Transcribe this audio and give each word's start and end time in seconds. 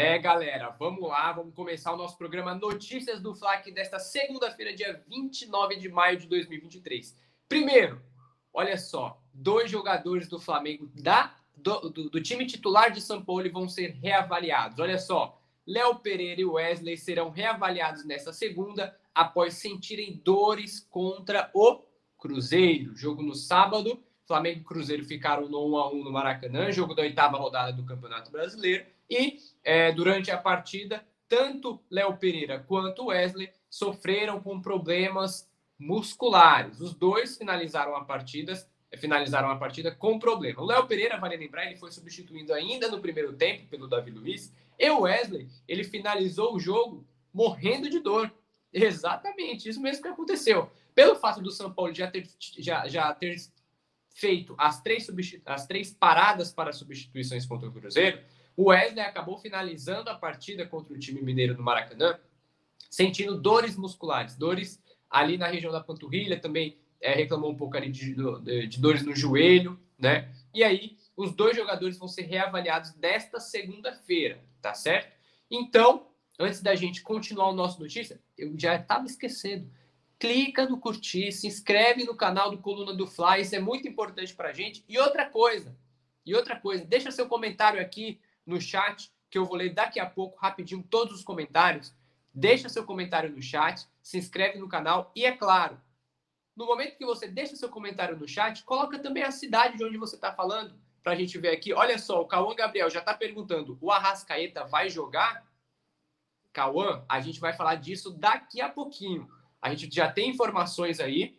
É, 0.00 0.16
galera, 0.16 0.70
vamos 0.78 1.02
lá, 1.08 1.32
vamos 1.32 1.52
começar 1.52 1.92
o 1.92 1.96
nosso 1.96 2.16
programa 2.16 2.54
Notícias 2.54 3.20
do 3.20 3.34
FLAC 3.34 3.72
desta 3.72 3.98
segunda-feira, 3.98 4.72
dia 4.72 5.02
29 5.08 5.74
de 5.74 5.88
maio 5.88 6.16
de 6.16 6.28
2023. 6.28 7.18
Primeiro, 7.48 8.00
olha 8.52 8.78
só, 8.78 9.20
dois 9.34 9.68
jogadores 9.68 10.28
do 10.28 10.38
Flamengo 10.38 10.88
da, 10.94 11.34
do, 11.56 11.90
do, 11.90 12.10
do 12.10 12.22
time 12.22 12.46
titular 12.46 12.92
de 12.92 13.00
São 13.00 13.20
Paulo 13.20 13.50
vão 13.50 13.68
ser 13.68 13.98
reavaliados. 14.00 14.78
Olha 14.78 14.98
só, 14.98 15.36
Léo 15.66 15.96
Pereira 15.96 16.42
e 16.42 16.44
Wesley 16.44 16.96
serão 16.96 17.30
reavaliados 17.30 18.04
nesta 18.04 18.32
segunda 18.32 18.96
após 19.12 19.54
sentirem 19.54 20.22
dores 20.24 20.78
contra 20.78 21.50
o 21.52 21.82
Cruzeiro. 22.16 22.94
Jogo 22.94 23.20
no 23.20 23.34
sábado, 23.34 24.00
Flamengo 24.28 24.60
e 24.60 24.64
Cruzeiro 24.64 25.04
ficaram 25.04 25.48
no 25.48 25.68
1 25.72 25.76
a 25.76 25.90
1 25.90 26.04
no 26.04 26.12
Maracanã, 26.12 26.70
jogo 26.70 26.94
da 26.94 27.02
oitava 27.02 27.36
rodada 27.36 27.72
do 27.72 27.84
Campeonato 27.84 28.30
Brasileiro. 28.30 28.96
E 29.10 29.38
é, 29.64 29.92
durante 29.92 30.30
a 30.30 30.38
partida, 30.38 31.06
tanto 31.28 31.80
Léo 31.90 32.16
Pereira 32.16 32.64
quanto 32.66 33.06
Wesley 33.06 33.50
sofreram 33.68 34.40
com 34.40 34.60
problemas 34.60 35.48
musculares. 35.78 36.80
Os 36.80 36.94
dois 36.94 37.36
finalizaram 37.36 37.94
a 37.94 38.04
partida, 38.04 38.54
finalizaram 38.96 39.50
a 39.50 39.56
partida 39.56 39.94
com 39.94 40.18
problema. 40.18 40.62
O 40.62 40.66
Léo 40.66 40.86
Pereira, 40.86 41.18
vale 41.18 41.36
lembrar, 41.36 41.66
ele 41.66 41.76
foi 41.76 41.92
substituído 41.92 42.52
ainda 42.52 42.88
no 42.88 43.00
primeiro 43.00 43.32
tempo 43.34 43.66
pelo 43.68 43.86
Davi 43.86 44.10
Luiz. 44.10 44.52
E 44.78 44.90
o 44.90 45.00
Wesley, 45.00 45.48
ele 45.66 45.84
finalizou 45.84 46.54
o 46.54 46.60
jogo 46.60 47.06
morrendo 47.32 47.88
de 47.88 48.00
dor. 48.00 48.32
Exatamente, 48.72 49.68
isso 49.68 49.80
mesmo 49.80 50.02
que 50.02 50.08
aconteceu. 50.08 50.70
Pelo 50.94 51.16
fato 51.16 51.40
do 51.40 51.50
São 51.50 51.72
Paulo 51.72 51.94
já 51.94 52.10
ter, 52.10 52.28
já, 52.58 52.86
já 52.88 53.14
ter 53.14 53.36
feito 54.14 54.54
as 54.58 54.82
três, 54.82 55.08
as 55.46 55.66
três 55.66 55.92
paradas 55.92 56.52
para 56.52 56.72
substituições 56.72 57.46
contra 57.46 57.68
o 57.68 57.72
Cruzeiro, 57.72 58.20
o 58.58 58.70
Wesley 58.70 59.04
acabou 59.04 59.38
finalizando 59.38 60.10
a 60.10 60.16
partida 60.16 60.66
contra 60.66 60.92
o 60.92 60.98
time 60.98 61.22
mineiro 61.22 61.56
no 61.56 61.62
Maracanã, 61.62 62.18
sentindo 62.90 63.40
dores 63.40 63.76
musculares, 63.76 64.34
dores 64.34 64.82
ali 65.08 65.38
na 65.38 65.46
região 65.46 65.70
da 65.70 65.80
panturrilha, 65.80 66.40
também 66.40 66.76
é, 67.00 67.14
reclamou 67.14 67.52
um 67.52 67.56
pouco 67.56 67.76
ali 67.76 67.88
de, 67.88 68.16
de, 68.42 68.66
de 68.66 68.80
dores 68.80 69.04
no 69.04 69.14
joelho, 69.14 69.78
né? 69.96 70.34
E 70.52 70.64
aí, 70.64 70.98
os 71.16 71.32
dois 71.32 71.56
jogadores 71.56 71.96
vão 71.96 72.08
ser 72.08 72.22
reavaliados 72.22 72.90
desta 72.94 73.38
segunda-feira, 73.38 74.42
tá 74.60 74.74
certo? 74.74 75.16
Então, 75.48 76.08
antes 76.36 76.60
da 76.60 76.74
gente 76.74 77.00
continuar 77.00 77.50
o 77.50 77.54
nosso 77.54 77.78
notícia, 77.78 78.20
eu 78.36 78.58
já 78.58 78.74
estava 78.74 79.06
esquecendo 79.06 79.70
clica 80.18 80.68
no 80.68 80.80
curtir, 80.80 81.30
se 81.30 81.46
inscreve 81.46 82.02
no 82.02 82.16
canal 82.16 82.50
do 82.50 82.58
Coluna 82.58 82.92
do 82.92 83.06
Fly, 83.06 83.42
isso 83.42 83.54
é 83.54 83.60
muito 83.60 83.86
importante 83.86 84.34
para 84.34 84.48
a 84.48 84.52
gente. 84.52 84.84
E 84.88 84.98
outra 84.98 85.26
coisa, 85.26 85.76
e 86.26 86.34
outra 86.34 86.58
coisa, 86.58 86.84
deixa 86.84 87.12
seu 87.12 87.28
comentário 87.28 87.80
aqui 87.80 88.20
no 88.48 88.60
chat, 88.60 89.12
que 89.30 89.38
eu 89.38 89.44
vou 89.44 89.56
ler 89.56 89.74
daqui 89.74 90.00
a 90.00 90.06
pouco, 90.06 90.38
rapidinho, 90.38 90.82
todos 90.82 91.14
os 91.14 91.22
comentários. 91.22 91.94
Deixa 92.32 92.68
seu 92.68 92.84
comentário 92.84 93.30
no 93.30 93.42
chat, 93.42 93.86
se 94.02 94.16
inscreve 94.16 94.58
no 94.58 94.68
canal 94.68 95.12
e, 95.14 95.24
é 95.24 95.32
claro, 95.32 95.80
no 96.56 96.66
momento 96.66 96.96
que 96.96 97.04
você 97.04 97.28
deixa 97.28 97.54
seu 97.54 97.68
comentário 97.68 98.16
no 98.16 98.26
chat, 98.26 98.64
coloca 98.64 98.98
também 98.98 99.22
a 99.22 99.30
cidade 99.30 99.76
de 99.76 99.84
onde 99.84 99.96
você 99.96 100.16
está 100.16 100.32
falando, 100.32 100.74
para 101.02 101.12
a 101.12 101.16
gente 101.16 101.38
ver 101.38 101.50
aqui. 101.50 101.72
Olha 101.72 101.98
só, 101.98 102.20
o 102.20 102.26
Cauã 102.26 102.54
Gabriel 102.54 102.90
já 102.90 102.98
está 102.98 103.14
perguntando, 103.14 103.78
o 103.80 103.92
Arrascaeta 103.92 104.64
vai 104.64 104.90
jogar? 104.90 105.46
Cauã, 106.52 107.04
a 107.08 107.20
gente 107.20 107.38
vai 107.38 107.52
falar 107.52 107.76
disso 107.76 108.10
daqui 108.10 108.60
a 108.60 108.68
pouquinho. 108.68 109.30
A 109.62 109.72
gente 109.72 109.94
já 109.94 110.10
tem 110.10 110.30
informações 110.30 110.98
aí. 110.98 111.38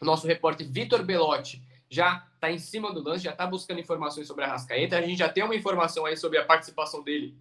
O 0.00 0.04
nosso 0.04 0.26
repórter 0.26 0.68
Vitor 0.70 1.02
Belotti 1.02 1.62
já 1.90 2.26
está 2.34 2.50
em 2.50 2.58
cima 2.58 2.92
do 2.92 3.02
lance, 3.02 3.24
já 3.24 3.32
está 3.32 3.46
buscando 3.46 3.80
informações 3.80 4.26
sobre 4.26 4.44
a 4.44 4.48
Rascaeta. 4.48 4.98
A 4.98 5.02
gente 5.02 5.18
já 5.18 5.28
tem 5.28 5.44
uma 5.44 5.54
informação 5.54 6.04
aí 6.06 6.16
sobre 6.16 6.38
a 6.38 6.44
participação 6.44 7.02
dele 7.02 7.36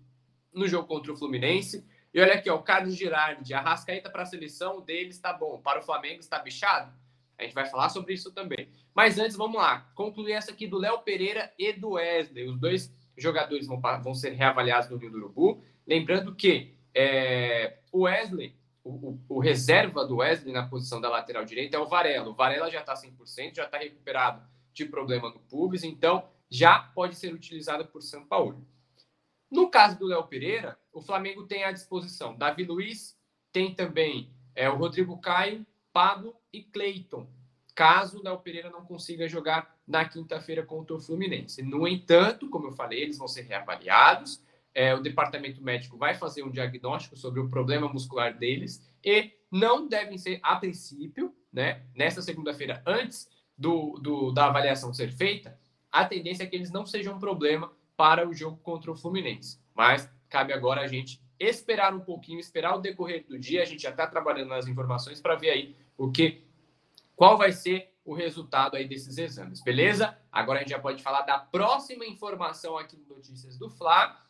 no 0.53 0.67
jogo 0.67 0.87
contra 0.87 1.11
o 1.11 1.17
Fluminense. 1.17 1.85
E 2.13 2.21
olha 2.21 2.35
aqui, 2.35 2.49
ó, 2.49 2.55
o 2.55 2.63
Carlos 2.63 2.95
Girardi, 2.95 3.53
a 3.53 3.59
Rascaeta 3.59 4.09
para 4.09 4.23
a 4.23 4.25
seleção 4.25 4.81
dele 4.81 5.09
está 5.09 5.33
bom, 5.33 5.59
para 5.59 5.79
o 5.79 5.83
Flamengo 5.83 6.19
está 6.19 6.39
bichado. 6.39 6.93
A 7.37 7.43
gente 7.43 7.53
vai 7.53 7.65
falar 7.65 7.89
sobre 7.89 8.13
isso 8.13 8.31
também. 8.31 8.69
Mas 8.93 9.19
antes, 9.19 9.35
vamos 9.35 9.57
lá. 9.57 9.91
Concluir 9.93 10.31
essa 10.31 10.51
aqui 10.51 10.67
do 10.67 10.77
Léo 10.77 10.99
Pereira 10.99 11.51
e 11.59 11.73
do 11.73 11.91
Wesley. 11.91 12.47
Os 12.47 12.57
dois 12.57 12.93
jogadores 13.17 13.67
vão, 13.67 13.81
vão 14.01 14.13
ser 14.13 14.31
reavaliados 14.31 14.89
no 14.89 14.97
Rio 14.97 15.11
do 15.11 15.17
Urubu. 15.17 15.61
Lembrando 15.85 16.33
que 16.33 16.73
é, 16.93 17.79
o 17.91 18.03
Wesley 18.03 18.55
o, 18.85 19.19
o, 19.27 19.39
reserva 19.39 20.05
do 20.05 20.17
Wesley 20.17 20.53
na 20.53 20.67
posição 20.67 21.01
da 21.01 21.09
lateral 21.09 21.43
direita 21.43 21.75
é 21.75 21.79
o 21.79 21.87
Varela. 21.87 22.29
O 22.29 22.35
Varela 22.35 22.69
já 22.69 22.81
está 22.81 22.93
100%, 22.93 23.55
já 23.55 23.65
está 23.65 23.79
recuperado 23.79 24.43
de 24.71 24.85
problema 24.85 25.29
no 25.29 25.39
pubis, 25.39 25.83
então 25.83 26.29
já 26.47 26.77
pode 26.79 27.15
ser 27.15 27.33
utilizado 27.33 27.85
por 27.87 28.03
São 28.03 28.23
Paulo. 28.25 28.63
No 29.49 29.69
caso 29.69 29.97
do 29.97 30.05
Léo 30.05 30.27
Pereira, 30.27 30.77
o 30.93 31.01
Flamengo 31.01 31.47
tem 31.47 31.63
à 31.63 31.71
disposição 31.71 32.37
Davi 32.37 32.63
Luiz, 32.63 33.17
tem 33.51 33.73
também 33.73 34.29
é, 34.53 34.69
o 34.69 34.75
Rodrigo 34.75 35.17
Caio, 35.17 35.65
Pablo 35.91 36.35
e 36.53 36.61
Cleiton, 36.61 37.27
caso 37.73 38.19
o 38.19 38.23
Léo 38.23 38.37
Pereira 38.39 38.69
não 38.69 38.85
consiga 38.85 39.27
jogar 39.27 39.75
na 39.87 40.07
quinta-feira 40.07 40.63
contra 40.63 40.95
o 40.95 40.99
Fluminense. 40.99 41.63
No 41.63 41.87
entanto, 41.87 42.49
como 42.49 42.67
eu 42.67 42.71
falei, 42.71 43.01
eles 43.01 43.17
vão 43.17 43.27
ser 43.27 43.41
reavaliados 43.41 44.41
é, 44.75 44.93
o 44.93 44.99
departamento 44.99 45.63
médico 45.63 45.97
vai 45.97 46.13
fazer 46.13 46.43
um 46.43 46.51
diagnóstico 46.51 47.15
sobre 47.15 47.39
o 47.39 47.49
problema 47.49 47.87
muscular 47.87 48.37
deles 48.37 48.85
e 49.01 49.31
não 49.49 49.87
devem 49.87 50.17
ser, 50.17 50.39
a 50.43 50.57
princípio, 50.57 51.33
né, 51.51 51.83
nessa 51.95 52.21
segunda-feira, 52.21 52.83
antes 52.85 53.29
do, 53.57 53.97
do, 54.01 54.31
da 54.33 54.47
avaliação 54.47 54.93
ser 54.93 55.13
feita, 55.13 55.57
a 55.89 56.03
tendência 56.03 56.43
é 56.43 56.45
que 56.45 56.57
eles 56.57 56.71
não 56.71 56.85
sejam 56.85 57.15
um 57.15 57.19
problema 57.19 57.71
para 57.95 58.27
o 58.27 58.33
jogo 58.33 58.57
contra 58.57 58.91
o 58.91 58.95
Fluminense. 58.95 59.57
Mas 59.73 60.11
cabe 60.27 60.51
agora 60.51 60.81
a 60.81 60.87
gente 60.87 61.21
esperar 61.39 61.93
um 61.93 62.01
pouquinho, 62.01 62.39
esperar 62.39 62.75
o 62.75 62.81
decorrer 62.81 63.25
do 63.25 63.39
dia. 63.39 63.61
A 63.61 63.65
gente 63.65 63.83
já 63.83 63.91
está 63.91 64.05
trabalhando 64.05 64.49
nas 64.49 64.67
informações 64.67 65.21
para 65.21 65.35
ver 65.35 65.51
aí 65.51 65.75
o 65.97 66.11
que, 66.11 66.43
qual 67.15 67.37
vai 67.37 67.53
ser 67.53 67.93
o 68.03 68.13
resultado 68.13 68.75
aí 68.75 68.87
desses 68.87 69.17
exames, 69.17 69.61
beleza? 69.63 70.17
Agora 70.29 70.59
a 70.59 70.61
gente 70.61 70.71
já 70.71 70.79
pode 70.79 71.01
falar 71.01 71.21
da 71.21 71.39
próxima 71.39 72.05
informação 72.05 72.77
aqui 72.77 72.97
no 72.97 73.15
Notícias 73.15 73.57
do 73.57 73.69
Fla, 73.69 74.24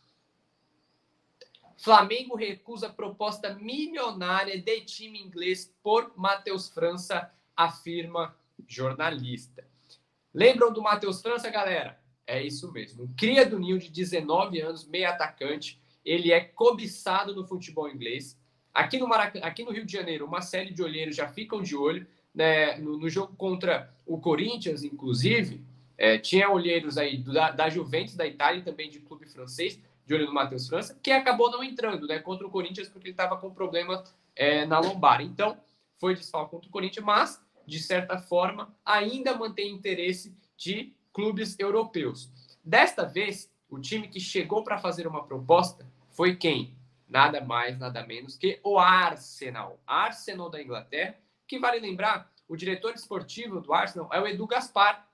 Flamengo 1.77 2.35
recusa 2.35 2.89
proposta 2.89 3.53
milionária 3.53 4.59
de 4.59 4.81
time 4.81 5.21
inglês 5.21 5.73
por 5.83 6.13
Matheus 6.15 6.69
França, 6.69 7.29
afirma 7.55 8.35
jornalista. 8.67 9.67
Lembram 10.33 10.71
do 10.71 10.81
Matheus 10.81 11.21
França, 11.21 11.49
galera? 11.49 11.99
É 12.25 12.41
isso 12.41 12.71
mesmo. 12.71 13.09
cria 13.15 13.45
do 13.45 13.59
Ninho 13.59 13.77
de 13.77 13.89
19 13.91 14.59
anos, 14.59 14.87
meio 14.87 15.07
atacante. 15.07 15.79
Ele 16.03 16.31
é 16.31 16.39
cobiçado 16.39 17.35
no 17.35 17.45
futebol 17.45 17.89
inglês. 17.89 18.39
Aqui 18.73 18.97
no, 18.97 19.07
Maracanã, 19.07 19.45
aqui 19.45 19.63
no 19.63 19.71
Rio 19.71 19.85
de 19.85 19.93
Janeiro, 19.93 20.25
uma 20.25 20.41
série 20.41 20.73
de 20.73 20.81
olheiros 20.81 21.15
já 21.15 21.27
ficam 21.27 21.61
de 21.61 21.75
olho. 21.75 22.07
Né? 22.33 22.77
No, 22.77 22.97
no 22.97 23.09
jogo 23.09 23.35
contra 23.35 23.93
o 24.05 24.19
Corinthians, 24.19 24.83
inclusive, 24.83 25.61
é, 25.97 26.17
tinha 26.17 26.49
olheiros 26.49 26.97
aí 26.97 27.17
da, 27.17 27.51
da 27.51 27.69
Juventus 27.69 28.15
da 28.15 28.25
Itália 28.25 28.59
e 28.59 28.63
também 28.63 28.89
de 28.89 28.99
clube 28.99 29.25
francês 29.25 29.79
de 30.05 30.13
olho 30.13 30.25
no 30.27 30.33
Matheus 30.33 30.67
França, 30.67 30.97
que 31.01 31.11
acabou 31.11 31.49
não 31.49 31.63
entrando 31.63 32.07
né, 32.07 32.19
contra 32.19 32.45
o 32.45 32.49
Corinthians 32.49 32.87
porque 32.87 33.07
ele 33.07 33.13
estava 33.13 33.37
com 33.37 33.53
problema 33.53 34.03
é, 34.35 34.65
na 34.65 34.79
lombar. 34.79 35.21
Então, 35.21 35.57
foi 35.97 36.13
desfalque 36.13 36.51
contra 36.51 36.69
o 36.69 36.71
Corinthians, 36.71 37.05
mas, 37.05 37.43
de 37.65 37.79
certa 37.79 38.17
forma, 38.17 38.73
ainda 38.85 39.35
mantém 39.35 39.71
interesse 39.71 40.35
de 40.55 40.93
clubes 41.11 41.57
europeus. 41.57 42.29
Desta 42.63 43.05
vez, 43.05 43.51
o 43.69 43.79
time 43.79 44.07
que 44.07 44.19
chegou 44.19 44.63
para 44.63 44.77
fazer 44.77 45.07
uma 45.07 45.23
proposta 45.23 45.85
foi 46.09 46.35
quem? 46.35 46.75
Nada 47.07 47.41
mais, 47.41 47.77
nada 47.77 48.05
menos 48.05 48.35
que 48.35 48.59
o 48.63 48.77
Arsenal. 48.77 49.79
Arsenal 49.85 50.49
da 50.49 50.61
Inglaterra, 50.61 51.15
que 51.47 51.59
vale 51.59 51.79
lembrar, 51.79 52.31
o 52.47 52.55
diretor 52.55 52.93
esportivo 52.93 53.59
do 53.59 53.73
Arsenal 53.73 54.09
é 54.11 54.19
o 54.19 54.27
Edu 54.27 54.45
Gaspar, 54.47 55.07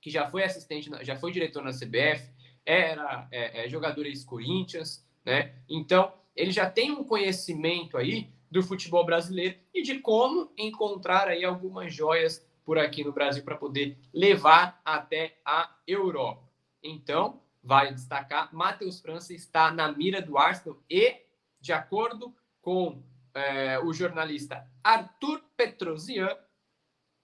que 0.00 0.10
já 0.10 0.28
foi 0.30 0.42
assistente, 0.42 0.90
já 1.02 1.16
foi 1.16 1.30
diretor 1.30 1.62
na 1.62 1.72
CBF, 1.72 2.32
era 2.64 3.28
é, 3.30 3.64
é, 3.64 3.68
jogador 3.68 4.06
ex-Corinthians, 4.06 5.06
né? 5.24 5.54
Então, 5.68 6.12
ele 6.34 6.50
já 6.50 6.70
tem 6.70 6.90
um 6.90 7.04
conhecimento 7.04 7.96
aí 7.96 8.30
do 8.50 8.62
futebol 8.62 9.04
brasileiro 9.04 9.58
e 9.72 9.82
de 9.82 9.98
como 9.98 10.52
encontrar 10.56 11.28
aí 11.28 11.44
algumas 11.44 11.94
joias 11.94 12.46
por 12.64 12.78
aqui 12.78 13.04
no 13.04 13.12
Brasil 13.12 13.42
para 13.42 13.56
poder 13.56 13.98
levar 14.12 14.80
até 14.84 15.38
a 15.44 15.74
Europa. 15.86 16.48
Então, 16.82 17.40
vale 17.62 17.92
destacar, 17.92 18.54
Matheus 18.54 19.00
França 19.00 19.34
está 19.34 19.70
na 19.70 19.90
mira 19.92 20.20
do 20.22 20.38
Arsenal 20.38 20.78
e, 20.88 21.16
de 21.60 21.72
acordo 21.72 22.34
com 22.60 23.02
é, 23.34 23.78
o 23.78 23.92
jornalista 23.92 24.66
Arthur 24.82 25.42
Petrosian, 25.56 26.36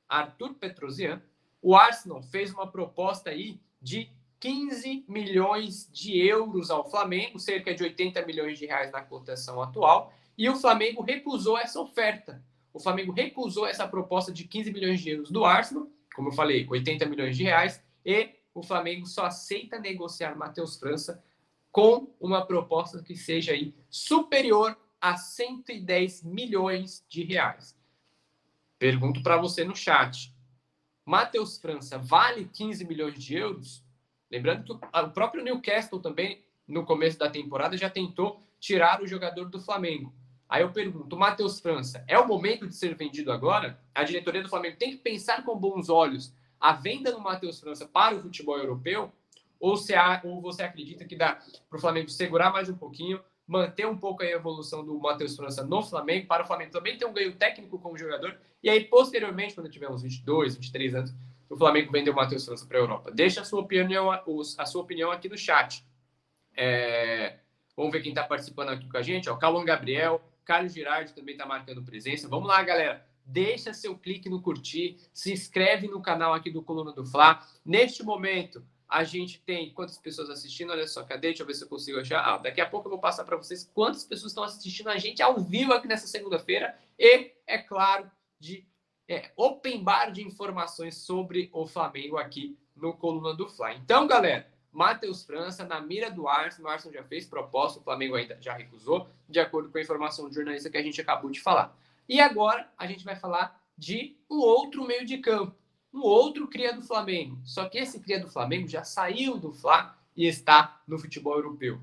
Arthur 0.08 0.54
Petrosian, 0.54 1.22
o 1.60 1.74
Arsenal 1.74 2.22
fez 2.22 2.52
uma 2.52 2.70
proposta 2.70 3.30
aí 3.30 3.60
de 3.80 4.10
15 4.40 5.04
milhões 5.08 5.90
de 5.92 6.18
euros 6.18 6.70
ao 6.70 6.88
Flamengo, 6.90 7.38
cerca 7.38 7.74
de 7.74 7.82
80 7.82 8.24
milhões 8.26 8.58
de 8.58 8.66
reais 8.66 8.92
na 8.92 9.00
cotação 9.00 9.62
atual, 9.62 10.12
e 10.36 10.48
o 10.48 10.56
Flamengo 10.56 11.02
recusou 11.02 11.56
essa 11.56 11.80
oferta. 11.80 12.42
O 12.72 12.78
Flamengo 12.78 13.12
recusou 13.12 13.66
essa 13.66 13.88
proposta 13.88 14.32
de 14.32 14.44
15 14.44 14.72
milhões 14.72 15.00
de 15.00 15.10
euros 15.10 15.30
do 15.30 15.44
Arsenal, 15.44 15.88
como 16.14 16.28
eu 16.28 16.32
falei, 16.32 16.66
80 16.68 17.06
milhões 17.06 17.36
de 17.36 17.44
reais, 17.44 17.82
e 18.04 18.30
o 18.54 18.62
Flamengo 18.62 19.06
só 19.06 19.26
aceita 19.26 19.78
negociar 19.78 20.36
Matheus 20.36 20.76
França 20.76 21.22
com 21.70 22.14
uma 22.18 22.44
proposta 22.44 23.02
que 23.02 23.14
seja 23.14 23.52
aí 23.52 23.74
superior 23.90 24.76
a 25.00 25.16
110 25.16 26.22
milhões 26.22 27.04
de 27.08 27.22
reais. 27.22 27.76
Pergunto 28.78 29.22
para 29.22 29.36
você 29.36 29.64
no 29.64 29.76
chat. 29.76 30.34
Matheus 31.04 31.58
França 31.58 31.98
vale 31.98 32.46
15 32.46 32.84
milhões 32.84 33.22
de 33.22 33.36
euros? 33.36 33.85
Lembrando 34.30 34.64
que 34.64 34.72
o 34.72 35.10
próprio 35.10 35.42
Newcastle 35.42 36.00
também, 36.00 36.42
no 36.66 36.84
começo 36.84 37.18
da 37.18 37.30
temporada, 37.30 37.76
já 37.76 37.88
tentou 37.88 38.40
tirar 38.58 39.02
o 39.02 39.06
jogador 39.06 39.48
do 39.48 39.60
Flamengo. 39.60 40.12
Aí 40.48 40.62
eu 40.62 40.72
pergunto, 40.72 41.16
Matheus 41.16 41.60
França, 41.60 42.04
é 42.06 42.18
o 42.18 42.26
momento 42.26 42.66
de 42.66 42.74
ser 42.74 42.94
vendido 42.94 43.32
agora? 43.32 43.80
A 43.94 44.04
diretoria 44.04 44.42
do 44.42 44.48
Flamengo 44.48 44.76
tem 44.76 44.92
que 44.92 44.98
pensar 44.98 45.44
com 45.44 45.58
bons 45.58 45.88
olhos 45.88 46.32
a 46.58 46.72
venda 46.72 47.12
do 47.12 47.20
Matheus 47.20 47.60
França 47.60 47.86
para 47.86 48.14
o 48.14 48.22
futebol 48.22 48.56
europeu? 48.56 49.12
Ou, 49.58 49.74
há, 49.96 50.20
ou 50.24 50.40
você 50.40 50.62
acredita 50.62 51.04
que 51.04 51.16
dá 51.16 51.40
para 51.68 51.76
o 51.76 51.80
Flamengo 51.80 52.08
segurar 52.10 52.52
mais 52.52 52.68
um 52.68 52.76
pouquinho, 52.76 53.20
manter 53.46 53.86
um 53.86 53.96
pouco 53.96 54.22
a 54.22 54.26
evolução 54.26 54.84
do 54.84 54.98
Matheus 54.98 55.34
França 55.34 55.64
no 55.64 55.82
Flamengo, 55.82 56.26
para 56.26 56.44
o 56.44 56.46
Flamengo 56.46 56.72
também 56.72 56.98
ter 56.98 57.06
um 57.06 57.12
ganho 57.12 57.34
técnico 57.34 57.78
como 57.78 57.96
jogador, 57.96 58.38
e 58.62 58.68
aí, 58.68 58.84
posteriormente, 58.84 59.54
quando 59.54 59.70
tiver 59.70 59.88
uns 59.88 60.02
22, 60.02 60.56
23 60.56 60.94
anos, 60.94 61.14
o 61.48 61.56
Flamengo 61.56 61.92
vender 61.92 62.10
o 62.10 62.14
Matheus 62.14 62.44
França 62.44 62.66
para 62.66 62.78
a 62.78 62.80
Europa. 62.80 63.10
Deixa 63.10 63.40
a 63.40 63.44
sua 63.44 63.60
opinião, 63.60 64.10
a 64.10 64.66
sua 64.66 64.82
opinião 64.82 65.10
aqui 65.10 65.28
no 65.28 65.36
chat. 65.36 65.84
É... 66.56 67.38
Vamos 67.76 67.92
ver 67.92 68.00
quem 68.00 68.12
está 68.12 68.24
participando 68.24 68.70
aqui 68.70 68.88
com 68.88 68.96
a 68.96 69.02
gente. 69.02 69.28
Calon 69.38 69.64
Gabriel, 69.64 70.22
Carlos 70.44 70.72
Girardi 70.72 71.12
também 71.12 71.34
está 71.34 71.44
marcando 71.44 71.82
presença. 71.82 72.28
Vamos 72.28 72.48
lá, 72.48 72.62
galera. 72.62 73.06
Deixa 73.24 73.74
seu 73.74 73.98
clique 73.98 74.28
no 74.28 74.40
curtir, 74.40 74.98
se 75.12 75.32
inscreve 75.32 75.88
no 75.88 76.00
canal 76.00 76.32
aqui 76.32 76.50
do 76.50 76.62
Coluna 76.62 76.92
do 76.92 77.04
Fla. 77.04 77.44
Neste 77.64 78.04
momento, 78.04 78.64
a 78.88 79.02
gente 79.02 79.40
tem 79.40 79.72
quantas 79.72 79.98
pessoas 79.98 80.30
assistindo? 80.30 80.70
Olha 80.70 80.86
só, 80.86 81.02
cadê? 81.02 81.28
Deixa 81.28 81.42
eu 81.42 81.46
ver 81.46 81.54
se 81.54 81.64
eu 81.64 81.68
consigo 81.68 81.98
achar. 81.98 82.20
Ah, 82.20 82.38
daqui 82.38 82.60
a 82.60 82.66
pouco 82.66 82.86
eu 82.86 82.90
vou 82.90 83.00
passar 83.00 83.24
para 83.24 83.36
vocês 83.36 83.68
quantas 83.74 84.04
pessoas 84.04 84.30
estão 84.30 84.44
assistindo 84.44 84.88
a 84.88 84.96
gente 84.96 85.20
ao 85.20 85.40
vivo 85.40 85.72
aqui 85.72 85.88
nessa 85.88 86.06
segunda-feira. 86.06 86.78
E, 86.96 87.32
é 87.46 87.58
claro, 87.58 88.08
de 88.38 88.64
é, 89.08 89.30
open 89.36 89.82
bar 89.82 90.10
de 90.10 90.22
informações 90.22 90.96
sobre 90.96 91.48
o 91.52 91.66
Flamengo 91.66 92.16
aqui 92.16 92.58
no 92.74 92.92
Coluna 92.92 93.34
do 93.34 93.48
Fla. 93.48 93.74
Então, 93.74 94.06
galera, 94.06 94.50
Matheus 94.72 95.24
França 95.24 95.64
na 95.64 95.80
mira 95.80 96.10
do 96.10 96.28
Arsenal. 96.28 96.70
O 96.70 96.74
Arsenal 96.74 96.94
já 96.94 97.04
fez 97.04 97.26
proposta, 97.26 97.80
o 97.80 97.82
Flamengo 97.82 98.14
ainda 98.14 98.38
já 98.40 98.52
recusou, 98.52 99.08
de 99.28 99.40
acordo 99.40 99.70
com 99.70 99.78
a 99.78 99.80
informação 99.80 100.28
do 100.28 100.34
jornalista 100.34 100.70
que 100.70 100.76
a 100.76 100.82
gente 100.82 101.00
acabou 101.00 101.30
de 101.30 101.40
falar. 101.40 101.76
E 102.08 102.20
agora 102.20 102.70
a 102.76 102.86
gente 102.86 103.04
vai 103.04 103.16
falar 103.16 103.60
de 103.76 104.16
um 104.30 104.38
outro 104.38 104.86
meio 104.86 105.04
de 105.06 105.18
campo 105.18 105.54
um 105.96 106.02
outro 106.02 106.46
cria 106.46 106.74
do 106.74 106.82
Flamengo. 106.82 107.38
Só 107.42 107.68
que 107.68 107.78
esse 107.78 108.00
cria 108.00 108.20
do 108.20 108.28
Flamengo 108.28 108.68
já 108.68 108.84
saiu 108.84 109.38
do 109.38 109.52
Fla 109.52 109.98
e 110.14 110.26
está 110.26 110.82
no 110.86 110.98
futebol 110.98 111.36
europeu. 111.36 111.80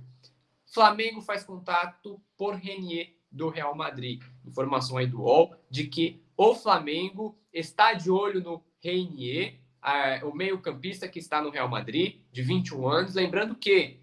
Flamengo 0.68 1.20
faz 1.20 1.44
contato 1.44 2.22
por 2.38 2.54
Renier 2.54 3.14
do 3.32 3.50
Real 3.50 3.76
Madrid. 3.76 4.22
Informação 4.46 4.98
aí 4.98 5.08
do 5.08 5.22
UOL 5.22 5.56
de 5.70 5.88
que 5.88 6.23
o 6.36 6.56
Flamengo 6.56 7.38
está 7.52 7.94
de 7.94 8.10
olho 8.10 8.42
no 8.42 8.64
Renier, 8.82 9.56
o 10.24 10.34
meio-campista 10.34 11.08
que 11.08 11.20
está 11.20 11.42
no 11.42 11.50
Real 11.50 11.68
Madrid, 11.68 12.18
de 12.32 12.42
21 12.42 12.88
anos. 12.88 13.16
Lembrando 13.16 13.56
que, 13.56 14.00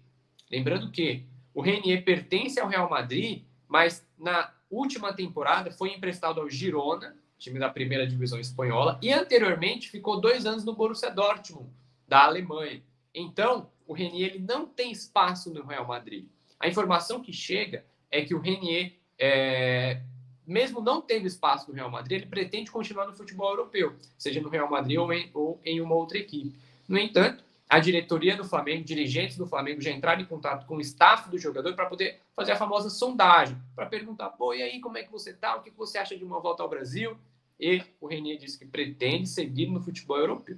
lembrando 0.49 0.91
que 0.91 1.25
o 1.53 1.61
Renier 1.61 2.03
pertence 2.03 2.59
ao 2.59 2.67
Real 2.67 2.89
Madrid, 2.89 3.43
mas 3.67 4.07
na 4.17 4.53
última 4.69 5.13
temporada 5.13 5.71
foi 5.71 5.93
emprestado 5.93 6.39
ao 6.39 6.49
Girona 6.49 7.15
time 7.41 7.57
da 7.57 7.69
primeira 7.69 8.05
divisão 8.05 8.39
espanhola, 8.39 8.99
e 9.01 9.11
anteriormente 9.11 9.89
ficou 9.89 10.21
dois 10.21 10.45
anos 10.45 10.63
no 10.63 10.75
Borussia 10.75 11.09
Dortmund, 11.09 11.69
da 12.07 12.23
Alemanha. 12.23 12.83
Então, 13.13 13.69
o 13.87 13.93
Renier 13.93 14.35
ele 14.35 14.45
não 14.47 14.67
tem 14.67 14.91
espaço 14.91 15.51
no 15.51 15.65
Real 15.65 15.87
Madrid. 15.87 16.27
A 16.59 16.67
informação 16.67 17.19
que 17.19 17.33
chega 17.33 17.83
é 18.11 18.23
que 18.23 18.35
o 18.35 18.39
Renier, 18.39 18.93
é, 19.17 20.03
mesmo 20.51 20.81
não 20.81 21.01
tendo 21.01 21.25
espaço 21.25 21.69
no 21.69 21.75
Real 21.75 21.89
Madrid, 21.89 22.21
ele 22.21 22.29
pretende 22.29 22.69
continuar 22.69 23.07
no 23.07 23.13
futebol 23.13 23.49
europeu, 23.49 23.95
seja 24.17 24.41
no 24.41 24.49
Real 24.49 24.69
Madrid 24.69 24.97
ou 24.97 25.11
em, 25.11 25.31
ou 25.33 25.59
em 25.65 25.81
uma 25.81 25.95
outra 25.95 26.17
equipe. 26.17 26.53
No 26.87 26.97
entanto, 26.97 27.43
a 27.69 27.79
diretoria 27.79 28.35
do 28.35 28.43
Flamengo, 28.43 28.83
dirigentes 28.83 29.37
do 29.37 29.47
Flamengo 29.47 29.81
já 29.81 29.91
entraram 29.91 30.21
em 30.21 30.25
contato 30.25 30.67
com 30.67 30.75
o 30.75 30.81
staff 30.81 31.29
do 31.29 31.37
jogador 31.37 31.73
para 31.73 31.85
poder 31.85 32.19
fazer 32.35 32.51
a 32.51 32.57
famosa 32.57 32.89
sondagem, 32.89 33.57
para 33.75 33.85
perguntar, 33.85 34.29
pô, 34.31 34.53
e 34.53 34.61
aí, 34.61 34.79
como 34.79 34.97
é 34.97 35.03
que 35.03 35.11
você 35.11 35.33
tá? 35.33 35.55
O 35.55 35.63
que 35.63 35.71
você 35.71 35.97
acha 35.97 36.17
de 36.17 36.23
uma 36.23 36.39
volta 36.39 36.61
ao 36.61 36.69
Brasil? 36.69 37.17
e 37.61 37.83
o 38.01 38.07
Renier 38.07 38.39
disse 38.39 38.57
que 38.57 38.65
pretende 38.65 39.29
seguir 39.29 39.67
no 39.67 39.79
futebol 39.79 40.17
europeu. 40.17 40.57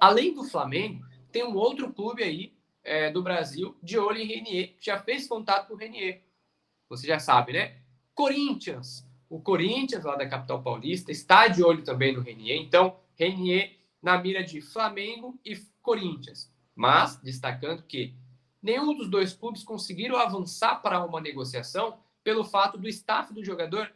Além 0.00 0.34
do 0.34 0.42
Flamengo, 0.42 1.06
tem 1.30 1.44
um 1.44 1.54
outro 1.54 1.92
clube 1.92 2.24
aí 2.24 2.52
é, 2.82 3.08
do 3.08 3.22
Brasil 3.22 3.76
de 3.80 3.96
olho 3.96 4.18
em 4.18 4.26
Renier, 4.26 4.74
que 4.78 4.86
já 4.86 4.98
fez 4.98 5.28
contato 5.28 5.68
com 5.68 5.74
o 5.74 5.76
Renier. 5.76 6.20
Você 6.88 7.06
já 7.06 7.20
sabe, 7.20 7.52
né? 7.52 7.76
Corinthians. 8.18 9.06
O 9.30 9.40
Corinthians, 9.40 10.02
lá 10.02 10.16
da 10.16 10.28
capital 10.28 10.60
paulista, 10.60 11.12
está 11.12 11.46
de 11.46 11.62
olho 11.62 11.84
também 11.84 12.12
no 12.12 12.20
Renier. 12.20 12.60
Então, 12.60 12.96
Renier 13.14 13.76
na 14.02 14.18
mira 14.18 14.42
de 14.42 14.60
Flamengo 14.60 15.38
e 15.44 15.56
Corinthians. 15.80 16.52
Mas, 16.74 17.16
destacando 17.18 17.84
que 17.84 18.12
nenhum 18.60 18.96
dos 18.96 19.08
dois 19.08 19.32
clubes 19.32 19.62
conseguiram 19.62 20.16
avançar 20.16 20.82
para 20.82 21.04
uma 21.04 21.20
negociação 21.20 22.00
pelo 22.24 22.42
fato 22.42 22.76
do 22.76 22.88
staff 22.88 23.32
do 23.32 23.44
jogador 23.44 23.88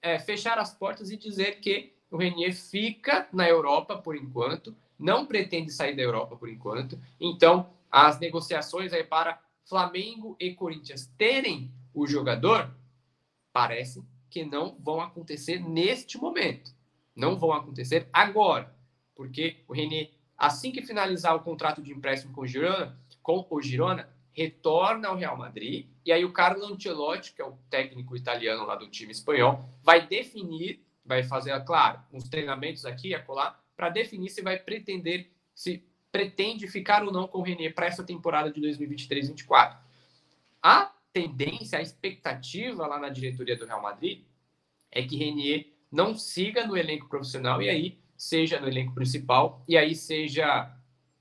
é, 0.00 0.20
fechar 0.20 0.56
as 0.56 0.72
portas 0.72 1.10
e 1.10 1.16
dizer 1.16 1.58
que 1.58 1.92
o 2.12 2.16
Renier 2.16 2.54
fica 2.54 3.28
na 3.32 3.48
Europa 3.48 3.98
por 3.98 4.14
enquanto, 4.14 4.72
não 4.96 5.26
pretende 5.26 5.72
sair 5.72 5.96
da 5.96 6.02
Europa 6.02 6.36
por 6.36 6.48
enquanto. 6.48 6.96
Então, 7.18 7.70
as 7.90 8.20
negociações 8.20 8.92
aí 8.92 9.02
para 9.02 9.42
Flamengo 9.64 10.36
e 10.38 10.54
Corinthians 10.54 11.12
terem 11.18 11.72
o 11.92 12.06
jogador 12.06 12.72
parece 13.58 14.04
que 14.30 14.44
não 14.44 14.76
vão 14.78 15.00
acontecer 15.00 15.58
neste 15.58 16.16
momento. 16.16 16.72
Não 17.16 17.36
vão 17.36 17.52
acontecer 17.52 18.08
agora, 18.12 18.72
porque 19.16 19.64
o 19.66 19.72
Renier, 19.72 20.12
assim 20.36 20.70
que 20.70 20.80
finalizar 20.80 21.34
o 21.34 21.40
contrato 21.40 21.82
de 21.82 21.92
empréstimo 21.92 22.32
com 22.32 22.42
o 22.42 22.46
Girona, 22.46 22.96
com 23.20 23.44
o 23.50 23.60
Girona, 23.60 24.08
retorna 24.30 25.08
ao 25.08 25.16
Real 25.16 25.36
Madrid, 25.36 25.88
e 26.06 26.12
aí 26.12 26.24
o 26.24 26.32
Carlo 26.32 26.66
Ancelotti, 26.66 27.32
que 27.32 27.42
é 27.42 27.44
o 27.44 27.58
técnico 27.68 28.16
italiano 28.16 28.64
lá 28.64 28.76
do 28.76 28.88
time 28.88 29.10
espanhol, 29.10 29.68
vai 29.82 30.06
definir, 30.06 30.80
vai 31.04 31.24
fazer, 31.24 31.58
claro, 31.64 31.98
uns 32.12 32.28
treinamentos 32.28 32.86
aqui 32.86 33.08
e 33.08 33.14
acolá, 33.16 33.60
para 33.76 33.88
definir 33.88 34.30
se 34.30 34.40
vai 34.40 34.56
pretender, 34.56 35.32
se 35.52 35.82
pretende 36.12 36.68
ficar 36.68 37.02
ou 37.02 37.12
não 37.12 37.26
com 37.26 37.38
o 37.38 37.42
Renier 37.42 37.74
para 37.74 37.86
essa 37.86 38.04
temporada 38.04 38.52
de 38.52 38.60
2023-24. 38.60 39.78
A 40.62 40.92
tendência, 41.12 41.78
a 41.78 41.82
expectativa 41.82 42.86
lá 42.86 42.98
na 42.98 43.08
diretoria 43.08 43.56
do 43.56 43.66
Real 43.66 43.82
Madrid 43.82 44.24
é 44.90 45.02
que 45.02 45.16
Renier 45.16 45.66
não 45.90 46.16
siga 46.16 46.66
no 46.66 46.76
elenco 46.76 47.08
profissional 47.08 47.62
e 47.62 47.68
aí 47.68 47.98
seja 48.16 48.60
no 48.60 48.68
elenco 48.68 48.94
principal 48.94 49.62
e 49.66 49.76
aí 49.76 49.94
seja 49.94 50.74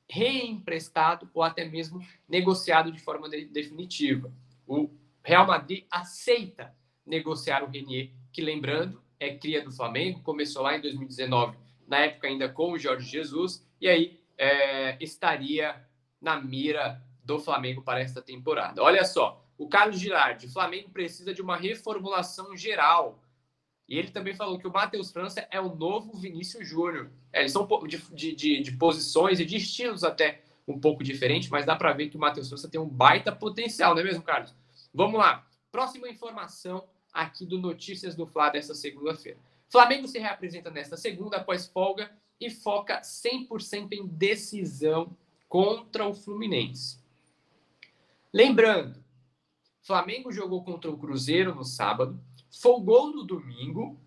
reemprestado 0.09 1.29
ou 1.33 1.43
até 1.43 1.65
mesmo 1.65 2.01
negociado 2.27 2.91
de 2.91 2.99
forma 2.99 3.29
de, 3.29 3.45
definitiva. 3.45 4.31
O 4.65 4.89
Real 5.23 5.45
Madrid 5.45 5.85
aceita 5.91 6.73
negociar 7.05 7.63
o 7.63 7.69
Renier, 7.69 8.11
que 8.31 8.41
lembrando, 8.41 9.01
é 9.19 9.35
cria 9.35 9.63
do 9.63 9.71
Flamengo, 9.71 10.21
começou 10.21 10.61
lá 10.61 10.77
em 10.77 10.81
2019, 10.81 11.57
na 11.87 11.99
época 11.99 12.27
ainda 12.27 12.49
com 12.49 12.71
o 12.71 12.79
Jorge 12.79 13.09
Jesus, 13.09 13.65
e 13.79 13.87
aí 13.87 14.19
é, 14.37 14.97
estaria 15.01 15.81
na 16.21 16.39
mira 16.39 17.01
do 17.23 17.39
Flamengo 17.39 17.81
para 17.81 17.99
esta 17.99 18.21
temporada. 18.21 18.81
Olha 18.81 19.03
só, 19.03 19.45
o 19.57 19.67
Carlos 19.67 19.99
Girardi, 19.99 20.47
Flamengo 20.47 20.89
precisa 20.89 21.33
de 21.33 21.41
uma 21.41 21.57
reformulação 21.57 22.55
geral 22.55 23.19
e 23.87 23.97
ele 23.97 24.11
também 24.11 24.35
falou 24.35 24.59
que 24.59 24.67
o 24.67 24.71
Matheus 24.71 25.11
França 25.11 25.47
é 25.49 25.61
o 25.61 25.73
novo 25.73 26.13
Vinícius 26.13 26.67
Júnior. 26.67 27.09
É, 27.31 27.39
eles 27.39 27.53
são 27.53 27.65
de, 27.87 28.35
de, 28.35 28.61
de, 28.61 28.71
posições 28.73 29.39
e 29.39 29.45
de 29.45 29.55
estilos 29.55 30.03
até 30.03 30.41
um 30.67 30.77
pouco 30.77 31.03
diferentes, 31.03 31.49
mas 31.49 31.65
dá 31.65 31.75
para 31.75 31.93
ver 31.93 32.09
que 32.09 32.17
o 32.17 32.19
Matheus 32.19 32.49
França 32.49 32.69
tem 32.69 32.79
um 32.79 32.87
baita 32.87 33.31
potencial, 33.31 33.93
não 33.93 34.01
é 34.01 34.03
mesmo, 34.03 34.21
Carlos? 34.21 34.53
Vamos 34.93 35.17
lá. 35.17 35.47
Próxima 35.71 36.09
informação 36.09 36.83
aqui 37.13 37.45
do 37.45 37.57
Notícias 37.57 38.13
do 38.13 38.25
Fla 38.25 38.49
dessa 38.49 38.75
segunda-feira. 38.75 39.39
Flamengo 39.69 40.07
se 40.07 40.19
reapresenta 40.19 40.69
nesta 40.69 40.97
segunda 40.97 41.37
após 41.37 41.67
folga 41.67 42.11
e 42.39 42.49
foca 42.49 42.99
100% 42.99 43.93
em 43.93 44.05
decisão 44.05 45.15
contra 45.47 46.05
o 46.05 46.13
Fluminense. 46.13 46.99
Lembrando, 48.33 49.01
Flamengo 49.87 50.33
jogou 50.33 50.65
contra 50.65 50.91
o 50.91 50.97
Cruzeiro 50.97 51.55
no 51.55 51.63
sábado, 51.63 52.19
folgou 52.61 53.09
no 53.09 53.23
domingo 53.23 53.97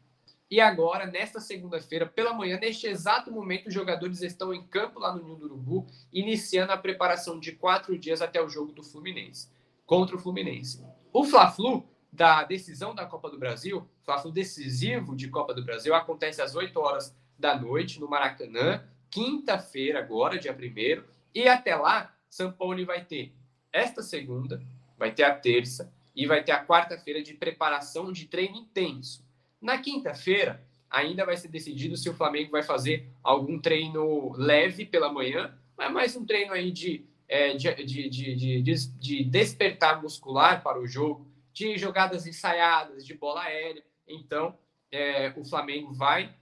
e 0.51 0.61
agora, 0.61 1.07
nesta 1.07 1.41
segunda-feira, 1.41 2.05
pela 2.05 2.35
manhã, 2.35 2.59
neste 2.61 2.87
exato 2.87 3.33
momento, 3.33 3.69
os 3.69 3.73
jogadores 3.73 4.21
estão 4.21 4.53
em 4.53 4.63
campo 4.67 4.99
lá 4.99 5.15
no 5.15 5.23
Ninho 5.23 5.37
do 5.37 5.47
Urubu, 5.47 5.87
iniciando 6.13 6.73
a 6.73 6.77
preparação 6.77 7.41
de 7.41 7.53
quatro 7.53 7.99
dias 7.99 8.21
até 8.21 8.43
o 8.43 8.49
jogo 8.51 8.73
do 8.73 8.83
Fluminense, 8.83 9.49
contra 9.87 10.17
o 10.17 10.19
Fluminense. 10.19 10.85
O 11.15 11.25
Fla-Flu, 11.25 11.89
da 12.13 12.45
decisão 12.45 12.95
da 12.95 13.07
Copa 13.07 13.31
do 13.31 13.39
Brasil, 13.39 13.89
Fla-Flu 14.03 14.31
decisivo 14.31 15.17
de 15.17 15.29
Copa 15.29 15.55
do 15.55 15.65
Brasil, 15.65 15.95
acontece 15.95 16.43
às 16.43 16.55
8 16.55 16.79
horas 16.79 17.17
da 17.39 17.59
noite 17.59 17.99
no 17.99 18.07
Maracanã, 18.07 18.85
quinta-feira 19.09 20.01
agora, 20.01 20.39
dia 20.39 20.53
1 20.53 21.05
e 21.35 21.49
até 21.49 21.75
lá, 21.75 22.15
São 22.29 22.53
Paulo 22.53 22.85
vai 22.85 23.03
ter 23.03 23.33
esta 23.73 24.03
segunda, 24.03 24.61
vai 25.00 25.11
ter 25.11 25.23
a 25.23 25.35
terça 25.35 25.90
e 26.14 26.26
vai 26.26 26.45
ter 26.45 26.52
a 26.52 26.62
quarta-feira 26.62 27.23
de 27.23 27.33
preparação 27.33 28.12
de 28.12 28.26
treino 28.26 28.59
intenso. 28.59 29.26
Na 29.59 29.78
quinta-feira, 29.78 30.62
ainda 30.90 31.25
vai 31.25 31.38
ser 31.38 31.49
decidido 31.49 31.97
se 31.97 32.11
o 32.11 32.14
Flamengo 32.14 32.50
vai 32.50 32.62
fazer 32.62 33.09
algum 33.23 33.59
treino 33.59 34.30
leve 34.37 34.85
pela 34.85 35.11
manhã, 35.11 35.59
mas 35.75 35.90
mais 35.90 36.16
um 36.16 36.26
treino 36.26 36.52
aí 36.52 36.71
de, 36.71 37.07
é, 37.26 37.57
de, 37.57 37.75
de, 37.83 38.09
de, 38.11 38.62
de 38.62 39.25
despertar 39.25 40.02
muscular 40.02 40.62
para 40.62 40.78
o 40.78 40.87
jogo, 40.87 41.26
de 41.50 41.78
jogadas 41.78 42.26
ensaiadas, 42.26 43.07
de 43.07 43.14
bola 43.14 43.40
aérea. 43.45 43.83
Então, 44.07 44.59
é, 44.92 45.33
o 45.35 45.45
Flamengo 45.47 45.95
vai 45.95 46.35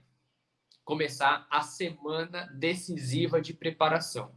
começar 0.83 1.47
a 1.49 1.61
semana 1.61 2.51
decisiva 2.57 3.39
de 3.39 3.53
preparação. 3.53 4.33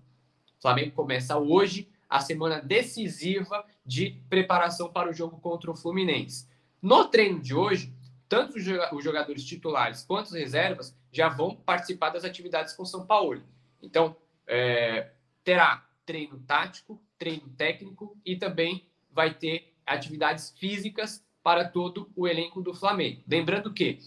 O 0.58 0.62
Flamengo 0.62 0.92
começa 0.92 1.36
hoje 1.36 1.91
a 2.12 2.20
semana 2.20 2.60
decisiva 2.60 3.64
de 3.86 4.22
preparação 4.28 4.92
para 4.92 5.08
o 5.08 5.14
jogo 5.14 5.40
contra 5.40 5.70
o 5.70 5.74
Fluminense. 5.74 6.46
No 6.80 7.06
treino 7.06 7.40
de 7.40 7.54
hoje, 7.54 7.90
tanto 8.28 8.58
os 8.58 9.02
jogadores 9.02 9.42
titulares 9.44 10.04
quanto 10.04 10.26
os 10.26 10.34
reservas 10.34 10.94
já 11.10 11.30
vão 11.30 11.56
participar 11.56 12.10
das 12.10 12.22
atividades 12.22 12.74
com 12.74 12.84
São 12.84 13.06
Paulo. 13.06 13.42
Então, 13.82 14.14
é, 14.46 15.10
terá 15.42 15.86
treino 16.04 16.38
tático, 16.40 17.02
treino 17.18 17.48
técnico 17.56 18.14
e 18.26 18.36
também 18.36 18.86
vai 19.10 19.32
ter 19.32 19.72
atividades 19.86 20.50
físicas 20.58 21.24
para 21.42 21.66
todo 21.66 22.10
o 22.14 22.28
elenco 22.28 22.60
do 22.60 22.74
Flamengo. 22.74 23.22
Lembrando 23.26 23.72
que 23.72 23.98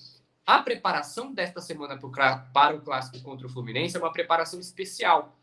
a 0.46 0.60
preparação 0.60 1.34
desta 1.34 1.60
semana 1.60 2.00
para 2.54 2.76
o 2.76 2.82
clássico 2.82 3.20
contra 3.24 3.48
o 3.48 3.50
Fluminense 3.50 3.98
é 3.98 4.00
uma 4.00 4.14
preparação 4.14 4.60
especial. 4.60 5.36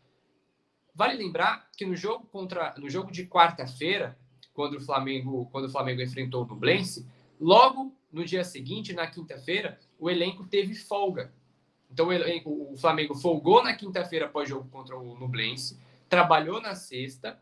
Vale 0.95 1.15
lembrar 1.15 1.69
que 1.75 1.85
no 1.85 1.95
jogo 1.95 2.25
contra 2.27 2.73
no 2.77 2.89
jogo 2.89 3.11
de 3.11 3.25
quarta-feira, 3.25 4.17
quando 4.53 4.77
o 4.77 4.81
Flamengo 4.81 5.47
quando 5.51 5.65
o 5.65 5.69
Flamengo 5.69 6.01
enfrentou 6.01 6.43
o 6.43 6.47
Nublense, 6.47 7.07
logo 7.39 7.95
no 8.11 8.23
dia 8.23 8.43
seguinte, 8.43 8.93
na 8.93 9.07
quinta-feira, 9.07 9.79
o 9.97 10.09
elenco 10.09 10.45
teve 10.45 10.75
folga. 10.75 11.33
Então 11.89 12.07
o, 12.07 12.13
elenco, 12.13 12.49
o 12.71 12.77
Flamengo 12.77 13.15
folgou 13.15 13.63
na 13.63 13.73
quinta-feira 13.73 14.25
após 14.27 14.47
jogo 14.47 14.69
contra 14.69 14.97
o 14.97 15.17
Nublense, 15.17 15.79
trabalhou 16.07 16.61
na 16.61 16.75
sexta, 16.75 17.39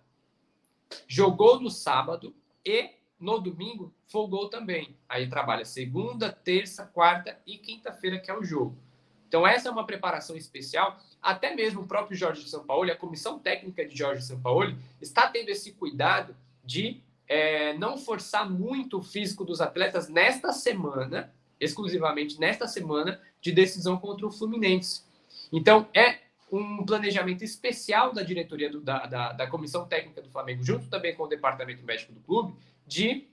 jogou 1.08 1.60
no 1.60 1.70
sábado 1.70 2.34
e 2.66 2.92
no 3.20 3.40
domingo 3.40 3.94
folgou 4.08 4.50
também. 4.50 4.96
Aí 5.08 5.30
trabalha 5.30 5.64
segunda, 5.64 6.32
terça, 6.32 6.86
quarta 6.86 7.40
e 7.46 7.58
quinta-feira, 7.58 8.20
que 8.20 8.32
é 8.32 8.38
o 8.38 8.44
jogo. 8.44 8.76
Então, 9.28 9.48
essa 9.48 9.70
é 9.70 9.72
uma 9.72 9.86
preparação 9.86 10.36
especial. 10.36 11.00
Até 11.22 11.56
mesmo 11.56 11.82
o 11.82 11.88
próprio 11.88 12.18
Jorge 12.18 12.48
Sampaoli, 12.50 12.92
a 12.92 12.96
comissão 12.96 13.38
técnica 13.38 13.86
de 13.86 13.96
Jorge 13.96 14.24
Sampaoli, 14.24 14.76
está 15.00 15.28
tendo 15.28 15.50
esse 15.50 15.74
cuidado 15.74 16.36
de 16.64 17.02
é, 17.28 17.78
não 17.78 17.98
forçar 17.98 18.50
muito 18.50 18.98
o 18.98 19.04
físico 19.04 19.46
dos 19.46 19.62
atletas 19.62 20.10
nesta 20.10 20.52
semana, 20.52 21.34
exclusivamente 21.60 22.40
nesta 22.40 22.68
semana, 22.68 23.22
de 23.40 23.52
decisão 23.52 23.98
contra 23.98 24.26
o 24.26 24.32
Fluminense. 24.32 25.04
Então, 25.52 25.88
é 25.94 26.20
um 26.52 26.86
planejamento 26.86 27.44
especial 27.44 28.12
da 28.12 28.22
diretoria 28.24 28.70
do, 28.70 28.82
da, 28.82 29.06
da, 29.06 29.32
da, 29.32 29.48
comissão 29.48 29.88
técnica 29.88 30.22
do 30.22 30.30
Flamengo, 30.30 30.64
junto 30.64 30.90
também 30.90 31.16
com 31.16 31.24
o 31.24 31.28
departamento 31.28 31.84
médico 31.86 32.12
do 32.12 32.20
clube, 32.20 32.54
de 32.86 33.28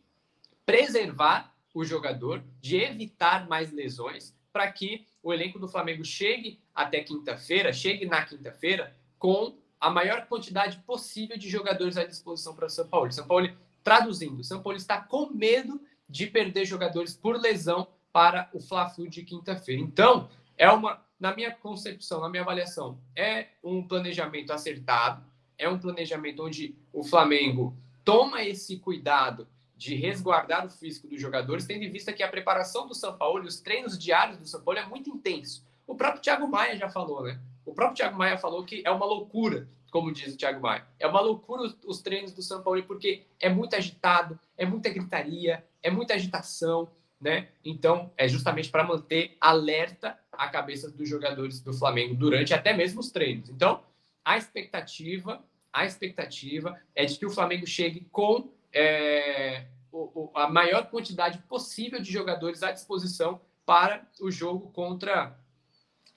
preservar 0.65 1.53
o 1.75 1.85
jogador, 1.85 2.43
de 2.61 2.77
evitar 2.77 3.49
mais 3.49 3.73
lesões, 3.73 4.35
para 4.59 4.73
que 4.73 5.07
o 5.23 5.33
elenco 5.33 5.57
do 5.57 5.69
Flamengo 5.69 6.05
chegue 6.05 6.59
até 6.75 7.01
quinta-feira, 7.01 7.73
chegue 7.73 8.05
na 8.07 8.25
quinta-feira 8.25 8.93
com 9.17 9.57
a 9.79 9.89
maior 9.89 10.27
quantidade 10.27 10.79
possível 10.79 11.39
de 11.39 11.49
jogadores 11.49 11.97
à 11.97 12.05
disposição 12.05 12.57
para 12.57 12.67
o 12.67 12.69
São 12.69 12.89
Paulo. 12.89 13.13
São 13.13 13.25
Paulo 13.25 13.49
Traduzindo, 13.85 14.43
São 14.43 14.61
Paulo 14.61 14.77
está 14.77 15.01
com 15.01 15.31
medo 15.31 15.81
de 16.09 16.27
perder 16.27 16.65
jogadores 16.65 17.15
por 17.15 17.41
lesão 17.41 17.87
para 18.13 18.51
o 18.53 18.59
Fla-Flu 18.59 19.09
de 19.09 19.23
quinta-feira. 19.23 19.81
Então, 19.81 20.29
é 20.57 20.69
uma, 20.69 21.01
na 21.21 21.33
minha 21.33 21.53
concepção, 21.53 22.21
na 22.21 22.29
minha 22.29 22.43
avaliação, 22.43 22.99
é 23.15 23.47
um 23.63 23.87
planejamento 23.87 24.53
acertado, 24.53 25.25
é 25.57 25.69
um 25.69 25.79
planejamento 25.79 26.45
onde 26.45 26.75
o 26.93 27.05
Flamengo 27.05 27.77
toma 28.05 28.43
esse 28.43 28.77
cuidado 28.79 29.47
de 29.79 29.95
resguardar 29.95 30.67
o 30.67 30.71
físico 30.71 31.09
dos 31.09 31.21
jogadores, 31.21 31.65
tendo 31.65 31.85
em 31.85 31.91
vista 31.91 32.13
que 32.13 32.23
a 32.23 32.29
preparação 32.29 32.87
do 32.87 32.95
São 32.95 33.17
Paulo 33.17 33.45
e 33.45 33.47
os 33.47 33.61
treinos 33.61 33.99
diários 33.99 34.37
do 34.37 34.47
São 34.47 34.61
Paulo 34.61 34.79
é 34.79 34.85
muito 34.85 35.09
intenso. 35.09 35.65
O 35.87 35.95
próprio 35.95 36.21
Thiago 36.21 36.47
Maia 36.47 36.77
já 36.77 36.91
falou, 36.91 37.23
né? 37.23 37.41
O 37.65 37.73
próprio 37.73 37.97
Thiago 37.97 38.19
Maia 38.19 38.37
falou 38.37 38.65
que 38.65 38.83
é 38.85 38.91
uma 38.91 39.07
loucura 39.07 39.69
como 39.91 40.13
diz 40.13 40.35
o 40.35 40.37
Thiago 40.37 40.61
Maia. 40.61 40.87
É 40.99 41.07
uma 41.07 41.21
loucura 41.21 41.63
os, 41.63 41.77
os 41.85 42.03
treinos 42.03 42.33
do 42.33 42.43
São 42.43 42.63
Paulo, 42.63 42.83
porque 42.85 43.23
é 43.41 43.49
muito 43.49 43.75
agitado, 43.75 44.39
é 44.57 44.67
muita 44.67 44.91
gritaria, 44.91 45.65
é 45.83 45.91
muita 45.91 46.15
agitação, 46.15 46.91
né? 47.21 47.49
Então, 47.65 48.13
é 48.17 48.29
justamente 48.29 48.71
para 48.71 48.85
manter 48.85 49.37
alerta 49.41 50.19
a 50.31 50.49
cabeça 50.49 50.91
dos 50.91 51.09
jogadores 51.09 51.61
do 51.61 51.73
Flamengo 51.73 52.15
durante 52.15 52.55
até 52.55 52.73
mesmo 52.73 53.01
os 53.01 53.11
treinos. 53.11 53.49
Então, 53.49 53.83
a 54.25 54.37
expectativa, 54.37 55.43
a 55.73 55.85
expectativa 55.85 56.79
é 56.95 57.05
de 57.05 57.19
que 57.19 57.27
o 57.27 57.31
Flamengo 57.31 57.67
chegue 57.67 58.07
com 58.13 58.51
é, 58.73 59.67
o, 59.93 60.31
a 60.35 60.49
maior 60.49 60.89
quantidade 60.91 61.39
possível 61.49 62.01
de 62.01 62.11
jogadores 62.11 62.63
à 62.63 62.73
disposição 62.73 63.41
para 63.65 64.07
o 64.21 64.31
jogo 64.31 64.71
contra 64.71 65.39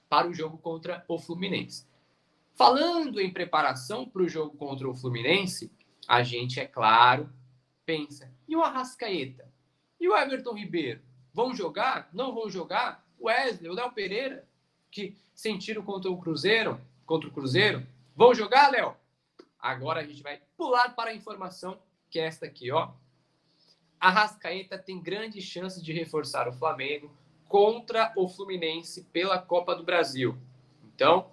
para 0.08 0.28
o 0.28 0.34
jogo 0.34 0.58
contra 0.58 1.02
o 1.08 1.18
Fluminense. 1.18 1.86
Falando 2.54 3.18
em 3.18 3.32
preparação 3.32 4.06
para 4.06 4.22
o 4.22 4.28
jogo 4.28 4.54
contra 4.58 4.86
o 4.86 4.94
Fluminense, 4.94 5.72
a 6.06 6.22
gente, 6.22 6.60
é 6.60 6.66
claro, 6.66 7.32
pensa: 7.86 8.30
e 8.46 8.54
o 8.54 8.62
Arrascaeta? 8.62 9.50
E 9.98 10.08
o 10.08 10.16
Everton 10.16 10.54
Ribeiro? 10.54 11.00
Vão 11.32 11.54
jogar? 11.54 12.10
Não 12.12 12.34
vão 12.34 12.50
jogar? 12.50 13.06
O 13.18 13.26
Wesley, 13.26 13.70
o 13.70 13.74
Léo 13.74 13.92
Pereira, 13.92 14.46
que 14.90 15.16
sentiram 15.34 15.82
contra 15.82 16.10
o 16.10 16.20
Cruzeiro, 16.20 16.78
contra 17.06 17.28
o 17.28 17.32
Cruzeiro, 17.32 17.86
vão 18.14 18.34
jogar, 18.34 18.70
Léo? 18.70 18.94
Agora 19.58 20.00
a 20.00 20.04
gente 20.04 20.22
vai 20.22 20.40
pular 20.56 20.94
para 20.94 21.10
a 21.10 21.14
informação 21.14 21.78
que 22.12 22.20
é 22.20 22.26
esta 22.26 22.44
aqui, 22.44 22.70
ó. 22.70 22.90
Arrascaeta 23.98 24.78
tem 24.78 25.00
grandes 25.00 25.42
chances 25.44 25.82
de 25.82 25.92
reforçar 25.92 26.46
o 26.46 26.52
Flamengo 26.52 27.10
contra 27.48 28.12
o 28.16 28.28
Fluminense 28.28 29.04
pela 29.12 29.38
Copa 29.38 29.74
do 29.74 29.82
Brasil. 29.82 30.36
Então, 30.94 31.32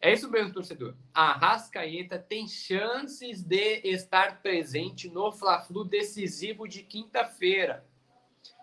é 0.00 0.12
isso 0.12 0.28
mesmo, 0.28 0.52
torcedor. 0.52 0.96
A 1.14 1.32
Rascaeta 1.32 2.18
tem 2.18 2.48
chances 2.48 3.40
de 3.42 3.80
estar 3.84 4.42
presente 4.42 5.08
no 5.08 5.30
Fla-Flu 5.30 5.84
decisivo 5.84 6.66
de 6.66 6.82
quinta-feira. 6.82 7.86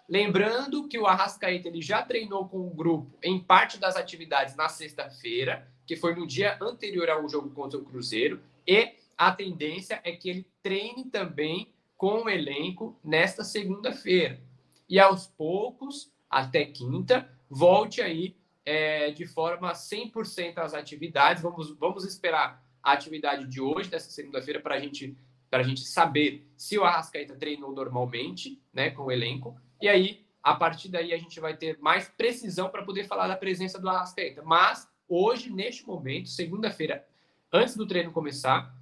Lembrando 0.07 0.87
que 0.89 0.99
o 0.99 1.07
Arrascaeta 1.07 1.69
ele 1.69 1.81
já 1.81 2.01
treinou 2.01 2.49
com 2.49 2.67
o 2.67 2.69
grupo 2.69 3.17
em 3.23 3.39
parte 3.39 3.77
das 3.79 3.95
atividades 3.95 4.55
na 4.55 4.67
sexta-feira, 4.67 5.71
que 5.85 5.95
foi 5.95 6.13
no 6.13 6.27
dia 6.27 6.57
anterior 6.61 7.09
ao 7.09 7.29
jogo 7.29 7.51
contra 7.51 7.79
o 7.79 7.85
Cruzeiro, 7.85 8.41
e 8.67 8.98
a 9.19 9.33
tendência 9.33 9.99
é 10.05 10.13
que 10.13 10.29
ele 10.29 10.47
treine 10.63 11.03
também 11.03 11.73
com 11.97 12.23
o 12.23 12.29
elenco 12.29 12.97
nesta 13.03 13.43
segunda-feira. 13.43 14.41
E 14.87 14.97
aos 14.97 15.27
poucos, 15.27 16.09
até 16.29 16.63
quinta, 16.63 17.29
volte 17.49 18.01
aí 18.01 18.33
é, 18.65 19.11
de 19.11 19.27
forma 19.27 19.73
100% 19.73 20.59
às 20.59 20.73
atividades. 20.73 21.43
Vamos, 21.43 21.77
vamos 21.77 22.05
esperar 22.05 22.63
a 22.81 22.93
atividade 22.93 23.45
de 23.45 23.59
hoje, 23.59 23.89
dessa 23.89 24.09
segunda-feira, 24.09 24.61
para 24.61 24.79
gente, 24.79 25.17
a 25.51 25.63
gente 25.63 25.81
saber 25.81 26.49
se 26.55 26.79
o 26.79 26.85
Arrascaeta 26.85 27.35
treinou 27.35 27.73
normalmente 27.73 28.57
né, 28.73 28.89
com 28.89 29.03
o 29.03 29.11
elenco. 29.11 29.59
E 29.81 29.89
aí, 29.89 30.25
a 30.41 30.55
partir 30.55 30.87
daí, 30.87 31.13
a 31.13 31.17
gente 31.17 31.41
vai 31.41 31.57
ter 31.57 31.77
mais 31.79 32.07
precisão 32.07 32.69
para 32.69 32.85
poder 32.85 33.03
falar 33.03 33.27
da 33.27 33.35
presença 33.35 33.77
do 33.77 33.89
Arrascaeta. 33.89 34.41
Mas 34.43 34.87
hoje, 35.09 35.49
neste 35.49 35.85
momento, 35.85 36.29
segunda-feira, 36.29 37.05
antes 37.51 37.75
do 37.75 37.85
treino 37.85 38.13
começar, 38.13 38.78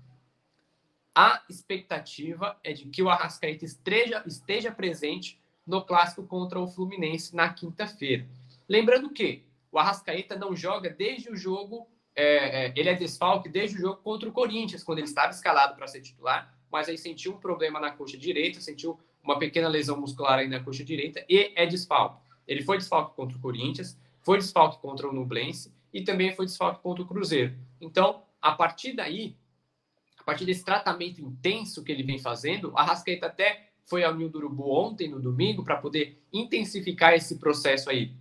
a 1.18 1.42
expectativa 1.50 2.60
é 2.64 2.74
de 2.74 2.86
que 2.90 3.02
o 3.02 3.10
Arrascaeta 3.10 3.66
esteja, 3.66 4.24
esteja 4.28 4.72
presente 4.72 5.42
no 5.66 5.84
clássico 5.84 6.22
contra 6.28 6.60
o 6.60 6.68
Fluminense 6.68 7.36
na 7.36 7.52
quinta-feira. 7.52 8.30
Lembrando 8.70 9.10
que 9.10 9.44
o 9.72 9.80
Arrascaeta 9.80 10.36
não 10.36 10.56
joga 10.56 10.92
desde 10.92 11.32
o 11.32 11.36
jogo, 11.36 11.88
é, 12.16 12.68
é, 12.68 12.74
ele 12.76 12.90
é 12.90 12.94
desfalque 12.94 13.50
desde 13.50 13.78
o 13.78 13.82
jogo 13.82 14.04
contra 14.04 14.30
o 14.30 14.32
Corinthians, 14.32 14.84
quando 14.84 15.00
ele 15.00 15.08
estava 15.08 15.32
escalado 15.32 15.76
para 15.76 15.88
ser 15.88 16.02
titular, 16.02 16.56
mas 16.72 16.88
aí 16.88 17.00
sentiu 17.00 17.34
um 17.34 17.40
problema 17.40 17.80
na 17.80 17.90
coxa 17.90 18.16
direita, 18.16 18.62
sentiu 18.62 19.00
uma 19.24 19.40
pequena 19.40 19.68
lesão 19.68 20.00
muscular 20.00 20.38
aí 20.38 20.48
na 20.48 20.64
coxa 20.64 20.84
direita 20.84 21.26
e 21.28 21.52
é 21.56 21.66
desfalque. 21.66 22.22
Ele 22.48 22.62
foi 22.62 22.78
desfalque 22.78 23.16
contra 23.16 23.36
o 23.36 23.42
Corinthians, 23.42 24.00
foi 24.22 24.38
desfalque 24.38 24.80
contra 24.80 25.10
o 25.10 25.12
Nublense 25.12 25.74
e 25.92 26.04
também 26.04 26.36
foi 26.36 26.46
desfalque 26.46 26.80
contra 26.84 27.04
o 27.04 27.08
Cruzeiro. 27.08 27.58
Então, 27.82 28.22
a 28.40 28.52
partir 28.52 28.94
daí, 28.94 29.36
partir 30.28 30.44
desse 30.44 30.66
tratamento 30.66 31.22
intenso 31.22 31.82
que 31.82 31.90
ele 31.90 32.04
vem 32.04 32.20
fazendo, 32.20 32.74
a 32.76 32.84
Rascaeta 32.84 33.28
até 33.28 33.70
foi 33.86 34.04
ao 34.04 34.14
Nil 34.14 34.28
do 34.28 34.40
Urubu 34.40 34.70
ontem, 34.70 35.08
no 35.08 35.22
domingo, 35.22 35.64
para 35.64 35.78
poder 35.78 36.22
intensificar 36.34 37.14
esse 37.14 37.40
processo 37.40 37.90
aí 37.90 38.12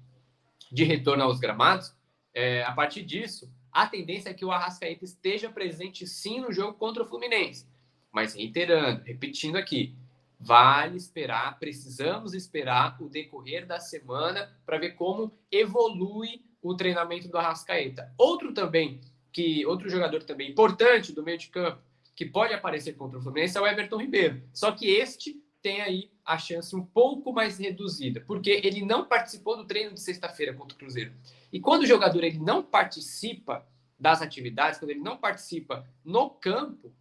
de 0.70 0.84
retorno 0.84 1.24
aos 1.24 1.40
gramados, 1.40 1.92
é, 2.32 2.62
a 2.62 2.70
partir 2.70 3.02
disso, 3.02 3.52
a 3.72 3.88
tendência 3.88 4.30
é 4.30 4.34
que 4.34 4.44
o 4.44 4.52
Arrascaeta 4.52 5.04
esteja 5.04 5.50
presente 5.50 6.06
sim 6.06 6.38
no 6.38 6.52
jogo 6.52 6.74
contra 6.74 7.02
o 7.02 7.06
Fluminense. 7.06 7.66
Mas 8.12 8.34
reiterando, 8.34 9.02
repetindo 9.02 9.56
aqui, 9.56 9.92
vale 10.38 10.96
esperar, 10.96 11.58
precisamos 11.58 12.34
esperar 12.34 13.02
o 13.02 13.08
decorrer 13.08 13.66
da 13.66 13.80
semana 13.80 14.56
para 14.64 14.78
ver 14.78 14.92
como 14.92 15.32
evolui 15.50 16.44
o 16.62 16.76
treinamento 16.76 17.26
do 17.26 17.36
Arrascaeta. 17.36 18.14
Outro 18.16 18.54
também 18.54 19.00
que 19.32 19.66
outro 19.66 19.90
jogador 19.90 20.22
também 20.22 20.52
importante 20.52 21.12
do 21.12 21.24
meio 21.24 21.36
de 21.36 21.48
campo 21.48 21.84
que 22.16 22.24
pode 22.24 22.54
aparecer 22.54 22.94
contra 22.94 23.18
o 23.18 23.22
Fluminense 23.22 23.58
é 23.58 23.60
o 23.60 23.66
Everton 23.66 23.98
Ribeiro. 23.98 24.42
Só 24.52 24.72
que 24.72 24.86
este 24.86 25.38
tem 25.60 25.82
aí 25.82 26.10
a 26.24 26.38
chance 26.38 26.74
um 26.74 26.84
pouco 26.84 27.32
mais 27.32 27.58
reduzida, 27.58 28.22
porque 28.26 28.62
ele 28.64 28.84
não 28.84 29.04
participou 29.04 29.56
do 29.56 29.66
treino 29.66 29.92
de 29.92 30.00
sexta-feira 30.00 30.54
contra 30.54 30.74
o 30.74 30.78
Cruzeiro. 30.78 31.12
E 31.52 31.60
quando 31.60 31.82
o 31.82 31.86
jogador 31.86 32.24
ele 32.24 32.38
não 32.38 32.62
participa 32.62 33.66
das 33.98 34.22
atividades, 34.22 34.78
quando 34.78 34.92
ele 34.92 35.00
não 35.00 35.18
participa 35.18 35.86
no 36.02 36.30
campo, 36.30 36.92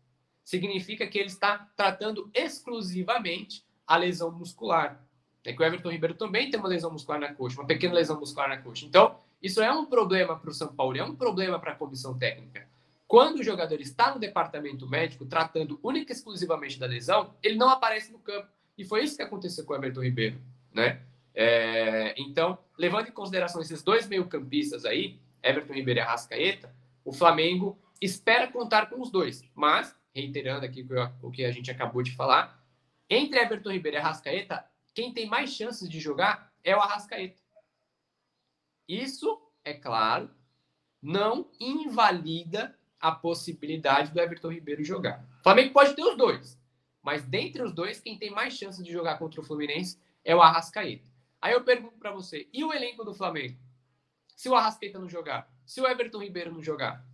significa 0.43 1.07
que 1.07 1.17
ele 1.17 1.29
está 1.29 1.69
tratando 1.77 2.29
exclusivamente 2.33 3.65
a 3.87 3.95
lesão 3.97 4.31
muscular. 4.31 5.01
É 5.45 5.53
que 5.53 5.61
o 5.61 5.65
Everton 5.65 5.91
Ribeiro 5.91 6.15
também 6.15 6.49
tem 6.49 6.59
uma 6.59 6.69
lesão 6.69 6.91
muscular 6.91 7.19
na 7.19 7.33
coxa, 7.33 7.61
uma 7.61 7.67
pequena 7.67 7.93
lesão 7.93 8.19
muscular 8.19 8.49
na 8.49 8.57
coxa. 8.57 8.85
Então, 8.85 9.17
isso 9.41 9.61
é 9.61 9.71
um 9.71 9.85
problema 9.85 10.37
para 10.37 10.49
o 10.49 10.53
São 10.53 10.73
Paulo, 10.73 10.97
é 10.97 11.03
um 11.03 11.15
problema 11.15 11.59
para 11.59 11.71
a 11.71 11.75
comissão 11.75 12.17
técnica. 12.17 12.67
Quando 13.07 13.39
o 13.39 13.43
jogador 13.43 13.79
está 13.79 14.13
no 14.13 14.19
departamento 14.19 14.87
médico 14.89 15.25
tratando 15.25 15.79
única 15.83 16.11
e 16.11 16.15
exclusivamente 16.15 16.79
da 16.79 16.87
lesão, 16.87 17.35
ele 17.41 17.55
não 17.55 17.69
aparece 17.69 18.11
no 18.11 18.19
campo. 18.19 18.47
E 18.77 18.83
foi 18.83 19.03
isso 19.03 19.15
que 19.15 19.21
aconteceu 19.21 19.63
com 19.63 19.73
o 19.73 19.75
Everton 19.75 20.01
Ribeiro, 20.01 20.41
né? 20.73 21.01
É, 21.33 22.15
então, 22.17 22.57
levando 22.77 23.07
em 23.07 23.11
consideração 23.11 23.61
esses 23.61 23.83
dois 23.83 24.07
meio-campistas 24.07 24.85
aí, 24.85 25.19
Everton 25.43 25.73
Ribeiro 25.73 25.99
e 25.99 26.01
Arrascaeta, 26.01 26.73
o 27.03 27.13
Flamengo 27.13 27.77
espera 28.01 28.51
contar 28.51 28.89
com 28.89 28.99
os 28.99 29.11
dois. 29.11 29.43
Mas, 29.53 29.95
reiterando 30.13 30.65
aqui 30.65 30.85
o 31.21 31.29
que 31.29 31.45
a 31.45 31.51
gente 31.51 31.69
acabou 31.69 32.01
de 32.01 32.15
falar, 32.15 32.63
entre 33.09 33.39
Everton 33.39 33.71
Ribeiro 33.71 33.97
e 33.97 33.99
Arrascaeta, 33.99 34.65
quem 34.93 35.13
tem 35.13 35.27
mais 35.27 35.51
chances 35.51 35.87
de 35.87 35.99
jogar 35.99 36.51
é 36.63 36.75
o 36.75 36.79
Arrascaeta. 36.79 37.41
Isso, 38.87 39.41
é 39.63 39.73
claro, 39.73 40.29
não 41.01 41.51
invalida 41.59 42.77
a 42.99 43.11
possibilidade 43.11 44.11
do 44.11 44.19
Everton 44.19 44.51
Ribeiro 44.51 44.83
jogar. 44.83 45.25
O 45.39 45.43
Flamengo 45.43 45.73
pode 45.73 45.95
ter 45.95 46.03
os 46.03 46.17
dois, 46.17 46.59
mas 47.01 47.23
dentre 47.23 47.61
os 47.61 47.71
dois, 47.71 47.99
quem 47.99 48.17
tem 48.17 48.31
mais 48.31 48.53
chances 48.53 48.83
de 48.83 48.91
jogar 48.91 49.17
contra 49.17 49.39
o 49.41 49.43
Fluminense 49.43 49.99
é 50.23 50.35
o 50.35 50.41
Arrascaeta. 50.41 51.07
Aí 51.41 51.53
eu 51.53 51.63
pergunto 51.63 51.97
para 51.97 52.11
você, 52.11 52.47
e 52.51 52.63
o 52.63 52.73
elenco 52.73 53.03
do 53.05 53.13
Flamengo? 53.13 53.57
Se 54.35 54.49
o 54.49 54.55
Arrascaeta 54.55 54.99
não 54.99 55.07
jogar, 55.07 55.47
se 55.65 55.79
o 55.79 55.87
Everton 55.87 56.23
Ribeiro 56.23 56.51
não 56.51 56.63
jogar, 56.63 57.05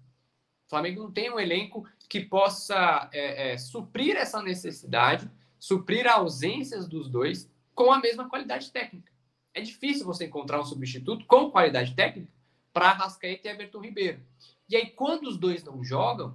o 0.65 0.69
Flamengo 0.69 1.03
não 1.03 1.11
tem 1.11 1.29
um 1.29 1.39
elenco 1.39 1.85
que 2.07 2.21
possa 2.21 3.09
é, 3.11 3.51
é, 3.51 3.57
suprir 3.57 4.15
essa 4.15 4.41
necessidade, 4.41 5.29
suprir 5.59 6.07
ausências 6.07 6.87
dos 6.87 7.09
dois 7.09 7.51
com 7.75 7.91
a 7.91 7.99
mesma 7.99 8.29
qualidade 8.29 8.71
técnica. 8.71 9.11
É 9.53 9.61
difícil 9.61 10.05
você 10.05 10.25
encontrar 10.25 10.61
um 10.61 10.65
substituto 10.65 11.25
com 11.25 11.51
qualidade 11.51 11.93
técnica 11.93 12.31
para 12.71 12.89
Arrascaeta 12.89 13.47
e 13.47 13.51
Everton 13.51 13.81
Ribeiro. 13.81 14.21
E 14.71 14.75
aí, 14.77 14.89
quando 14.89 15.27
os 15.27 15.37
dois 15.37 15.65
não 15.65 15.83
jogam, 15.83 16.33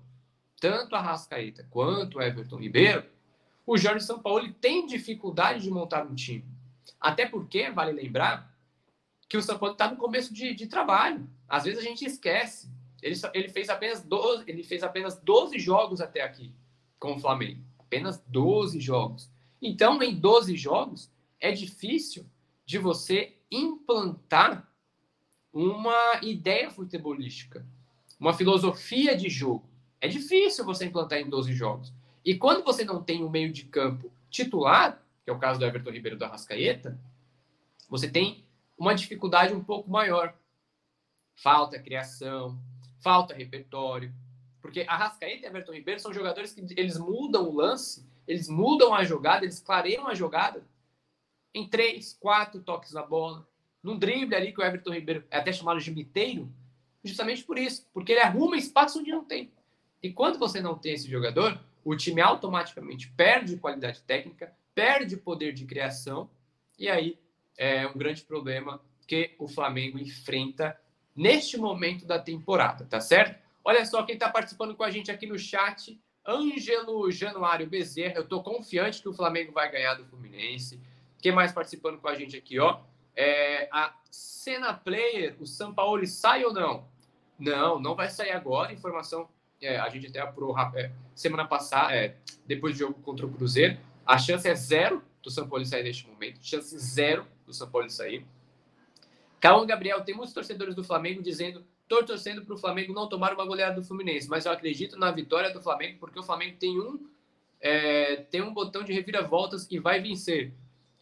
tanto 0.60 0.94
a 0.94 1.00
Rascaeta 1.00 1.66
quanto 1.70 2.18
o 2.18 2.22
Everton 2.22 2.58
Ribeiro, 2.58 3.06
o 3.66 3.78
Jorge 3.78 4.04
Sampaoli 4.04 4.52
tem 4.52 4.86
dificuldade 4.86 5.62
de 5.62 5.70
montar 5.70 6.06
um 6.06 6.14
time. 6.14 6.44
Até 7.00 7.24
porque, 7.24 7.70
vale 7.70 7.92
lembrar, 7.92 8.54
que 9.26 9.38
o 9.38 9.42
São 9.42 9.58
Paulo 9.58 9.72
está 9.72 9.90
no 9.90 9.96
começo 9.96 10.34
de, 10.34 10.54
de, 10.54 10.66
trabalho. 10.66 11.26
Às 11.48 11.64
vezes 11.64 11.80
a 11.80 11.82
gente 11.82 12.04
esquece. 12.04 12.70
Ele, 13.02 13.18
ele, 13.32 13.48
fez 13.48 13.70
apenas 13.70 14.02
12, 14.02 14.44
ele 14.46 14.62
fez 14.62 14.82
apenas 14.82 15.18
12 15.18 15.58
jogos 15.58 16.02
até 16.02 16.20
aqui 16.20 16.54
com 16.98 17.14
o 17.14 17.18
Flamengo. 17.18 17.64
Apenas 17.78 18.22
12 18.28 18.78
jogos. 18.80 19.30
Então, 19.62 20.02
em 20.02 20.14
12 20.14 20.54
jogos, 20.58 21.10
é 21.40 21.52
difícil 21.52 22.26
de 22.66 22.76
você 22.76 23.34
implantar 23.50 24.70
uma 25.54 26.20
ideia 26.22 26.70
futebolística 26.70 27.66
uma 28.18 28.32
filosofia 28.32 29.16
de 29.16 29.28
jogo. 29.28 29.68
É 30.00 30.08
difícil 30.08 30.64
você 30.64 30.86
implantar 30.86 31.18
em 31.18 31.28
12 31.28 31.52
jogos. 31.52 31.92
E 32.24 32.34
quando 32.36 32.64
você 32.64 32.84
não 32.84 33.02
tem 33.02 33.22
um 33.22 33.30
meio 33.30 33.52
de 33.52 33.64
campo 33.64 34.10
titular, 34.30 35.02
que 35.24 35.30
é 35.30 35.32
o 35.32 35.38
caso 35.38 35.58
do 35.58 35.64
Everton 35.64 35.90
Ribeiro 35.90 36.18
da 36.18 36.28
Rascaeta, 36.28 36.98
você 37.88 38.08
tem 38.08 38.44
uma 38.76 38.94
dificuldade 38.94 39.54
um 39.54 39.62
pouco 39.62 39.90
maior. 39.90 40.34
Falta 41.34 41.78
criação, 41.78 42.58
falta 43.00 43.34
repertório. 43.34 44.12
Porque 44.60 44.84
a 44.88 44.96
Rascaeta 44.96 45.46
e 45.46 45.48
Everton 45.48 45.72
Ribeiro 45.72 46.00
são 46.00 46.12
jogadores 46.12 46.52
que 46.52 46.66
eles 46.76 46.98
mudam 46.98 47.48
o 47.48 47.54
lance, 47.54 48.04
eles 48.26 48.48
mudam 48.48 48.94
a 48.94 49.04
jogada, 49.04 49.44
eles 49.44 49.60
clareiam 49.60 50.08
a 50.08 50.14
jogada 50.14 50.66
em 51.54 51.68
três, 51.68 52.16
quatro 52.20 52.60
toques 52.60 52.92
na 52.92 53.02
bola. 53.02 53.46
Num 53.82 53.98
drible 53.98 54.34
ali 54.34 54.52
que 54.52 54.60
o 54.60 54.64
Everton 54.64 54.92
Ribeiro 54.92 55.24
é 55.30 55.38
até 55.38 55.52
chamado 55.52 55.80
de 55.80 55.90
miteiro, 55.90 56.52
justamente 57.06 57.44
por 57.44 57.58
isso, 57.58 57.86
porque 57.92 58.12
ele 58.12 58.20
arruma 58.20 58.56
espaço 58.56 58.98
onde 58.98 59.10
não 59.10 59.24
tem. 59.24 59.50
E 60.02 60.12
quando 60.12 60.38
você 60.38 60.60
não 60.60 60.76
tem 60.76 60.94
esse 60.94 61.10
jogador, 61.10 61.58
o 61.84 61.96
time 61.96 62.20
automaticamente 62.20 63.08
perde 63.12 63.56
qualidade 63.56 64.02
técnica, 64.02 64.52
perde 64.74 65.16
poder 65.16 65.52
de 65.52 65.64
criação, 65.64 66.28
e 66.78 66.88
aí 66.88 67.18
é 67.56 67.86
um 67.86 67.94
grande 67.94 68.22
problema 68.22 68.80
que 69.06 69.34
o 69.38 69.48
Flamengo 69.48 69.98
enfrenta 69.98 70.78
neste 71.14 71.56
momento 71.56 72.04
da 72.04 72.18
temporada, 72.18 72.84
tá 72.84 73.00
certo? 73.00 73.40
Olha 73.64 73.84
só 73.86 74.02
quem 74.02 74.14
está 74.14 74.28
participando 74.28 74.76
com 74.76 74.84
a 74.84 74.90
gente 74.90 75.10
aqui 75.10 75.26
no 75.26 75.38
chat, 75.38 75.98
Ângelo 76.26 77.10
Januário 77.10 77.66
Bezerra. 77.68 78.16
Eu 78.16 78.22
estou 78.22 78.42
confiante 78.42 79.00
que 79.00 79.08
o 79.08 79.14
Flamengo 79.14 79.52
vai 79.52 79.70
ganhar 79.70 79.94
do 79.94 80.04
Fluminense. 80.04 80.80
Quem 81.20 81.32
mais 81.32 81.52
participando 81.52 81.98
com 81.98 82.08
a 82.08 82.14
gente 82.14 82.36
aqui, 82.36 82.58
ó? 82.58 82.80
É, 83.14 83.68
a 83.72 83.94
Cena 84.10 84.74
Player, 84.74 85.36
o 85.40 85.46
São 85.46 85.72
Paulo 85.72 86.06
sai 86.06 86.44
ou 86.44 86.52
não? 86.52 86.86
Não, 87.38 87.78
não 87.78 87.94
vai 87.94 88.08
sair 88.08 88.32
agora. 88.32 88.72
Informação, 88.72 89.28
é, 89.60 89.78
a 89.78 89.88
gente 89.88 90.06
até 90.06 90.20
apurou 90.20 90.56
é, 90.74 90.90
semana 91.14 91.46
passada, 91.46 91.94
é, 91.94 92.16
depois 92.46 92.74
do 92.74 92.78
jogo 92.78 92.94
contra 93.02 93.26
o 93.26 93.32
Cruzeiro. 93.32 93.78
A 94.04 94.18
chance 94.18 94.48
é 94.48 94.54
zero 94.54 95.02
do 95.22 95.30
São 95.30 95.48
Paulo 95.48 95.64
sair 95.64 95.82
neste 95.82 96.06
momento. 96.06 96.38
Chance 96.40 96.78
zero 96.78 97.26
do 97.44 97.52
São 97.52 97.68
Paulo 97.68 97.90
sair. 97.90 98.24
Calma, 99.40 99.66
Gabriel, 99.66 100.02
tem 100.02 100.14
muitos 100.14 100.32
torcedores 100.32 100.74
do 100.74 100.84
Flamengo 100.84 101.22
dizendo: 101.22 101.64
estou 101.82 102.04
torcendo 102.04 102.44
para 102.44 102.54
o 102.54 102.58
Flamengo 102.58 102.92
não 102.92 103.08
tomar 103.08 103.32
uma 103.34 103.44
goleada 103.44 103.80
do 103.80 103.86
Fluminense, 103.86 104.28
mas 104.28 104.46
eu 104.46 104.52
acredito 104.52 104.98
na 104.98 105.10
vitória 105.10 105.52
do 105.52 105.62
Flamengo 105.62 105.98
porque 105.98 106.18
o 106.18 106.22
Flamengo 106.22 106.56
tem 106.58 106.80
um, 106.80 107.08
é, 107.60 108.16
tem 108.16 108.42
um 108.42 108.52
botão 108.52 108.82
de 108.82 108.92
reviravoltas 108.92 109.66
e 109.70 109.78
vai 109.78 110.00
vencer. 110.00 110.52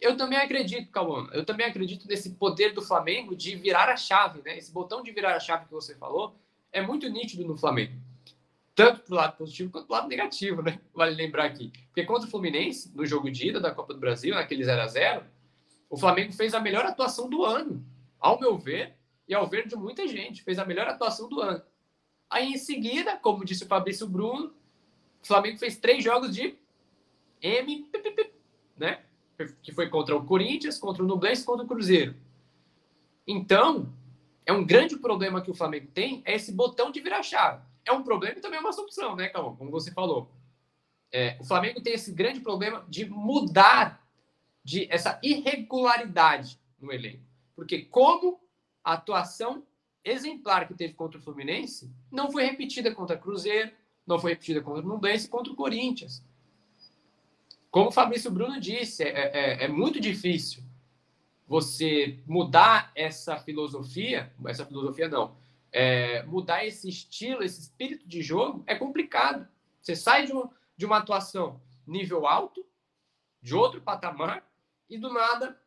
Eu 0.05 0.19
também 0.19 0.39
acredito, 0.39 0.91
Cauã. 0.91 1.27
Eu 1.33 1.47
também 1.47 1.65
acredito 1.65 2.07
nesse 2.07 2.35
poder 2.35 2.75
do 2.75 2.83
Flamengo 2.83 3.35
de 3.35 3.57
virar 3.57 3.89
a 3.89 3.97
chave, 3.97 4.43
né? 4.43 4.59
Esse 4.59 4.71
botão 4.71 5.03
de 5.03 5.11
virar 5.11 5.35
a 5.35 5.41
chave 5.41 5.65
que 5.65 5.73
você 5.73 5.95
falou 5.95 6.37
é 6.71 6.83
muito 6.83 7.09
nítido 7.09 7.43
no 7.43 7.57
Flamengo. 7.57 7.95
Tanto 8.75 9.01
pro 9.01 9.15
lado 9.15 9.39
positivo 9.39 9.73
quanto 9.73 9.87
pro 9.87 9.95
lado 9.95 10.07
negativo, 10.07 10.61
né? 10.61 10.79
Vale 10.93 11.15
lembrar 11.15 11.47
aqui. 11.47 11.73
Porque 11.87 12.05
contra 12.05 12.29
o 12.29 12.31
Fluminense, 12.31 12.95
no 12.95 13.07
jogo 13.07 13.31
de 13.31 13.49
ida 13.49 13.59
da 13.59 13.71
Copa 13.71 13.95
do 13.95 14.01
Brasil, 14.01 14.35
naquele 14.35 14.63
0 14.63 14.83
a 14.83 14.87
0 14.87 15.25
o 15.89 15.97
Flamengo 15.97 16.35
fez 16.35 16.53
a 16.53 16.61
melhor 16.61 16.85
atuação 16.85 17.31
do 17.31 17.43
ano. 17.43 17.83
Ao 18.21 18.39
meu 18.39 18.59
ver, 18.59 18.99
e 19.27 19.33
ao 19.35 19.49
ver 19.49 19.67
de 19.67 19.75
muita 19.75 20.07
gente, 20.07 20.43
fez 20.43 20.59
a 20.59 20.67
melhor 20.67 20.87
atuação 20.87 21.31
do 21.31 21.41
ano. 21.41 21.63
Aí, 22.29 22.53
em 22.53 22.59
seguida, 22.59 23.17
como 23.17 23.43
disse 23.43 23.65
o 23.65 23.69
Fabrício 23.69 24.07
Bruno, 24.07 24.53
o 25.23 25.27
Flamengo 25.27 25.57
fez 25.57 25.79
três 25.79 26.05
jogos 26.05 26.35
de 26.35 26.59
M, 27.41 27.91
né? 28.77 29.03
Que 29.63 29.73
foi 29.73 29.89
contra 29.89 30.17
o 30.17 30.25
Corinthians, 30.25 30.79
contra 30.79 31.03
o 31.03 31.07
Nublense, 31.07 31.45
contra 31.45 31.65
o 31.65 31.69
Cruzeiro. 31.69 32.15
Então, 33.27 33.93
é 34.47 34.53
um 34.53 34.65
grande 34.65 34.97
problema 34.97 35.41
que 35.41 35.51
o 35.51 35.55
Flamengo 35.55 35.89
tem, 35.93 36.23
é 36.25 36.35
esse 36.35 36.53
botão 36.53 36.91
de 36.91 37.01
virar 37.01 37.23
chave. 37.23 37.63
É 37.85 37.93
um 37.93 38.03
problema 38.03 38.39
e 38.39 38.41
também 38.41 38.59
é 38.59 38.61
uma 38.61 38.73
solução, 38.73 39.17
né, 39.17 39.29
Calma? 39.29 39.57
Como 39.57 39.71
você 39.71 39.91
falou. 39.91 40.31
É, 41.13 41.37
o 41.41 41.45
Flamengo 41.45 41.81
tem 41.81 41.95
esse 41.95 42.13
grande 42.13 42.41
problema 42.41 42.85
de 42.89 43.05
mudar 43.09 44.05
de 44.63 44.87
essa 44.91 45.21
irregularidade 45.23 46.59
no 46.81 46.93
elenco. 46.93 47.23
Porque 47.55 47.83
como 47.83 48.41
a 48.83 48.95
atuação 48.95 49.63
exemplar 50.05 50.67
que 50.67 50.75
teve 50.75 50.95
contra 50.95 51.19
o 51.19 51.23
Fluminense 51.23 51.91
não 52.11 52.31
foi 52.31 52.45
repetida 52.45 52.95
contra 52.95 53.17
o 53.17 53.21
Cruzeiro, 53.21 53.71
não 54.07 54.19
foi 54.19 54.33
repetida 54.33 54.61
contra 54.61 54.83
o 54.85 54.89
Nublense 54.89 55.29
contra 55.29 55.53
o 55.53 55.57
Corinthians. 55.57 56.23
Como 57.75 57.89
o 57.89 57.93
Fabrício 57.93 58.31
Bruno 58.31 58.61
disse, 58.61 59.03
é, 59.03 59.09
é, 59.09 59.65
é 59.65 59.69
muito 59.69 59.99
difícil 59.99 60.63
você 61.45 62.21
mudar 62.25 62.93
essa 62.95 63.37
filosofia, 63.37 64.33
essa 64.47 64.65
filosofia 64.65 65.09
não, 65.09 65.37
é, 65.73 66.23
mudar 66.23 66.65
esse 66.65 66.89
estilo, 66.89 67.43
esse 67.43 67.63
espírito 67.63 68.07
de 68.07 68.23
jogo 68.23 68.63
é 68.65 68.77
complicado. 68.77 69.49
Você 69.83 69.97
sai 69.97 70.25
de, 70.25 70.33
um, 70.33 70.49
de 70.77 70.87
uma 70.87 70.99
atuação 70.99 71.61
nível 71.85 72.29
alto, 72.29 72.65
de 73.43 73.57
outro 73.57 73.81
patamar, 73.81 74.49
e 74.89 74.97
do 74.97 75.13
nada 75.13 75.61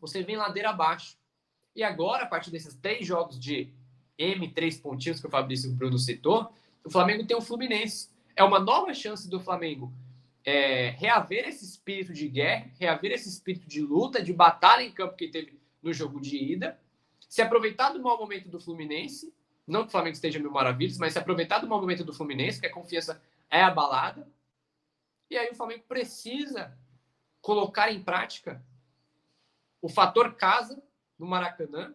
você 0.00 0.22
vem 0.22 0.36
ladeira 0.36 0.70
abaixo. 0.70 1.18
E 1.76 1.82
agora, 1.82 2.22
a 2.22 2.26
partir 2.26 2.50
desses 2.50 2.74
três 2.74 3.06
jogos 3.06 3.38
de 3.38 3.70
M3 4.18 4.80
pontinhos 4.80 5.20
que 5.20 5.26
o 5.26 5.30
Fabrício 5.30 5.70
Bruno 5.72 5.98
citou, 5.98 6.50
o 6.82 6.88
Flamengo 6.88 7.26
tem 7.26 7.36
o 7.36 7.42
Fluminense. 7.42 8.08
É 8.34 8.42
uma 8.42 8.58
nova 8.58 8.94
chance 8.94 9.28
do 9.28 9.38
Flamengo 9.38 9.92
é, 10.48 10.90
reaver 10.92 11.46
esse 11.46 11.62
espírito 11.62 12.14
de 12.14 12.26
guerra, 12.26 12.70
reaver 12.80 13.12
esse 13.12 13.28
espírito 13.28 13.68
de 13.68 13.82
luta, 13.82 14.22
de 14.22 14.32
batalha 14.32 14.82
em 14.82 14.90
campo 14.90 15.14
que 15.14 15.28
teve 15.28 15.60
no 15.82 15.92
jogo 15.92 16.18
de 16.18 16.38
ida, 16.38 16.80
se 17.28 17.42
aproveitar 17.42 17.90
do 17.90 18.00
mau 18.00 18.16
momento 18.18 18.48
do 18.48 18.58
Fluminense, 18.58 19.30
não 19.66 19.82
que 19.82 19.88
o 19.88 19.90
Flamengo 19.90 20.14
esteja 20.14 20.38
mil 20.38 20.50
maravilhas, 20.50 20.96
mas 20.96 21.12
se 21.12 21.18
aproveitar 21.18 21.58
do 21.58 21.68
mau 21.68 21.78
momento 21.78 22.02
do 22.02 22.14
Fluminense, 22.14 22.58
que 22.58 22.66
a 22.66 22.72
confiança 22.72 23.22
é 23.50 23.60
abalada, 23.60 24.26
e 25.28 25.36
aí 25.36 25.50
o 25.50 25.54
Flamengo 25.54 25.84
precisa 25.86 26.74
colocar 27.42 27.92
em 27.92 28.02
prática 28.02 28.64
o 29.82 29.88
fator 29.90 30.34
casa 30.34 30.82
no 31.18 31.26
Maracanã. 31.26 31.94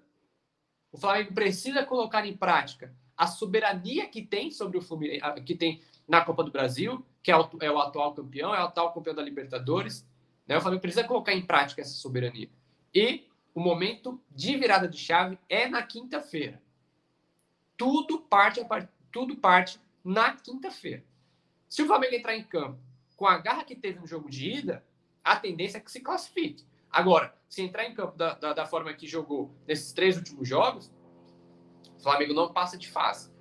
O 0.92 0.98
Flamengo 1.00 1.34
precisa 1.34 1.84
colocar 1.84 2.24
em 2.24 2.38
prática 2.38 2.96
a 3.18 3.26
soberania 3.26 4.08
que 4.08 4.22
tem 4.22 4.52
sobre 4.52 4.78
o 4.78 4.82
Fluminense, 4.82 5.42
que 5.44 5.56
tem 5.56 5.82
na 6.08 6.24
Copa 6.24 6.44
do 6.44 6.52
Brasil, 6.52 7.04
que 7.24 7.32
é 7.32 7.38
o, 7.38 7.50
é 7.62 7.72
o 7.72 7.80
atual 7.80 8.14
campeão, 8.14 8.54
é 8.54 8.60
o 8.60 8.66
atual 8.66 8.94
campeão 8.94 9.16
da 9.16 9.24
Libertadores. 9.24 10.06
Né? 10.46 10.58
O 10.58 10.62
Flamengo 10.62 10.82
precisa 10.82 11.08
colocar 11.08 11.34
em 11.34 11.46
prática 11.46 11.82
essa 11.82 11.94
soberania. 11.94 12.50
E 12.94 13.28
o 13.56 13.62
momento 13.62 14.22
de 14.30 14.58
virada 14.58 14.88
de 14.88 14.98
chave 14.98 15.40
é 15.48 15.68
na 15.68 15.82
quinta-feira. 15.82 16.62
Tudo 17.78 18.20
parte, 18.20 18.60
tudo 19.12 19.38
parte 19.38 19.80
na 20.04 20.36
quinta-feira. 20.36 21.04
Se 21.70 21.82
o 21.82 21.88
Flamengo 21.88 22.14
entrar 22.14 22.36
em 22.36 22.44
campo 22.44 22.78
com 23.16 23.26
a 23.26 23.38
garra 23.38 23.64
que 23.64 23.76
teve 23.76 24.00
no 24.00 24.06
jogo 24.06 24.30
de 24.30 24.52
ida, 24.52 24.86
a 25.24 25.38
tendência 25.38 25.78
é 25.78 25.82
que 25.82 25.92
se 25.92 26.02
classifique. 26.02 26.66
Agora, 26.92 27.34
se 27.48 27.62
entrar 27.62 27.86
em 27.86 27.94
campo 27.94 28.18
da, 28.18 28.34
da, 28.34 28.54
da 28.54 28.66
forma 28.66 28.94
que 28.94 29.08
jogou 29.08 29.56
nesses 29.66 29.94
três 29.94 30.18
últimos 30.18 30.48
jogos, 30.48 30.92
o 31.98 32.04
Flamengo 32.04 32.34
não 32.34 32.52
passa 32.52 32.78
de 32.78 32.90
fase. 32.92 33.32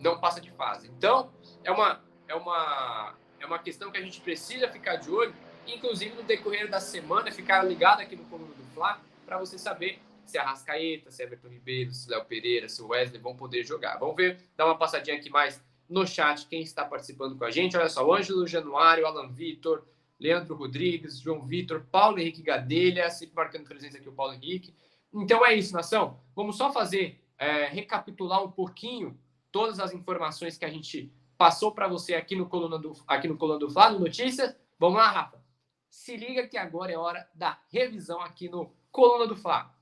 Não 0.00 0.18
passa 0.20 0.40
de 0.40 0.50
fase. 0.50 0.90
Então, 0.90 1.32
é 1.62 1.70
uma, 1.70 2.02
é 2.32 2.34
uma, 2.34 3.14
é 3.38 3.46
uma 3.46 3.58
questão 3.58 3.90
que 3.90 3.98
a 3.98 4.00
gente 4.00 4.20
precisa 4.20 4.66
ficar 4.68 4.96
de 4.96 5.10
olho, 5.10 5.34
inclusive 5.66 6.14
no 6.16 6.22
decorrer 6.22 6.68
da 6.68 6.80
semana, 6.80 7.30
ficar 7.30 7.62
ligado 7.62 8.00
aqui 8.00 8.16
no 8.16 8.24
coluna 8.24 8.54
do 8.54 8.64
Fla, 8.74 9.00
para 9.26 9.38
você 9.38 9.58
saber 9.58 10.00
se 10.24 10.38
a 10.38 10.44
Rascaeta, 10.44 11.10
se 11.10 11.22
Everton 11.22 11.48
Ribeiro, 11.48 11.92
se 11.92 12.08
Léo 12.08 12.24
Pereira, 12.24 12.68
se 12.68 12.80
o 12.80 12.88
Wesley 12.88 13.20
vão 13.20 13.36
poder 13.36 13.64
jogar. 13.64 13.98
Vamos 13.98 14.16
ver, 14.16 14.40
dar 14.56 14.64
uma 14.64 14.78
passadinha 14.78 15.16
aqui 15.16 15.28
mais 15.28 15.62
no 15.88 16.06
chat 16.06 16.46
quem 16.46 16.62
está 16.62 16.86
participando 16.86 17.36
com 17.36 17.44
a 17.44 17.50
gente. 17.50 17.76
Olha 17.76 17.88
só, 17.90 18.10
Ângelo 18.10 18.46
Januário, 18.46 19.06
Alan 19.06 19.28
Vitor, 19.28 19.84
Leandro 20.18 20.54
Rodrigues, 20.54 21.20
João 21.20 21.42
Vitor, 21.42 21.84
Paulo 21.90 22.18
Henrique 22.18 22.42
Gadelha, 22.42 23.10
sempre 23.10 23.34
marcando 23.34 23.64
presença 23.64 23.98
aqui 23.98 24.08
o 24.08 24.12
Paulo 24.12 24.32
Henrique. 24.32 24.74
Então 25.12 25.44
é 25.44 25.54
isso, 25.54 25.74
nação. 25.74 26.18
Vamos 26.34 26.56
só 26.56 26.72
fazer, 26.72 27.20
é, 27.38 27.66
recapitular 27.66 28.42
um 28.42 28.50
pouquinho 28.50 29.18
todas 29.50 29.78
as 29.78 29.92
informações 29.92 30.56
que 30.56 30.64
a 30.64 30.70
gente 30.70 31.12
passou 31.42 31.72
para 31.72 31.88
você 31.88 32.14
aqui 32.14 32.36
no 32.36 32.48
Coluna 32.48 32.78
do, 32.78 32.96
aqui 33.04 33.26
no 33.26 33.36
Coluna 33.36 33.58
do 33.58 33.68
Fla, 33.68 33.90
no 33.90 33.98
Notícias. 33.98 34.54
Vamos 34.78 34.98
lá, 34.98 35.10
Rafa. 35.10 35.42
Se 35.90 36.16
liga 36.16 36.46
que 36.46 36.56
agora 36.56 36.92
é 36.92 36.96
hora 36.96 37.28
da 37.34 37.58
revisão 37.68 38.20
aqui 38.20 38.48
no 38.48 38.72
Coluna 38.92 39.26
do 39.26 39.34
Fla. 39.34 39.74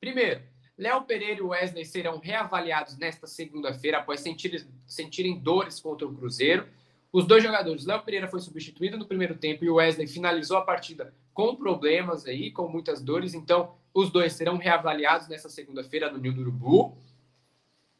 Primeiro, 0.00 0.42
Léo 0.76 1.02
Pereira 1.02 1.38
e 1.38 1.42
Wesley 1.42 1.84
serão 1.84 2.18
reavaliados 2.18 2.98
nesta 2.98 3.24
segunda-feira 3.28 3.98
após 3.98 4.18
sentir, 4.18 4.66
sentirem 4.84 5.38
dores 5.38 5.78
contra 5.78 6.08
o 6.08 6.12
Cruzeiro. 6.12 6.68
Os 7.12 7.24
dois 7.24 7.44
jogadores, 7.44 7.86
Léo 7.86 8.02
Pereira 8.02 8.26
foi 8.26 8.40
substituído 8.40 8.98
no 8.98 9.06
primeiro 9.06 9.36
tempo 9.36 9.64
e 9.64 9.70
o 9.70 9.76
Wesley 9.76 10.08
finalizou 10.08 10.56
a 10.56 10.62
partida 10.62 11.14
com 11.32 11.54
problemas 11.54 12.26
aí, 12.26 12.50
com 12.50 12.68
muitas 12.68 13.00
dores. 13.00 13.32
Então, 13.32 13.76
os 13.94 14.10
dois 14.10 14.32
serão 14.32 14.56
reavaliados 14.56 15.28
nessa 15.28 15.48
segunda-feira 15.48 16.10
no 16.10 16.18
Ninho 16.18 16.34
do 16.34 16.40
Urubu. 16.40 16.98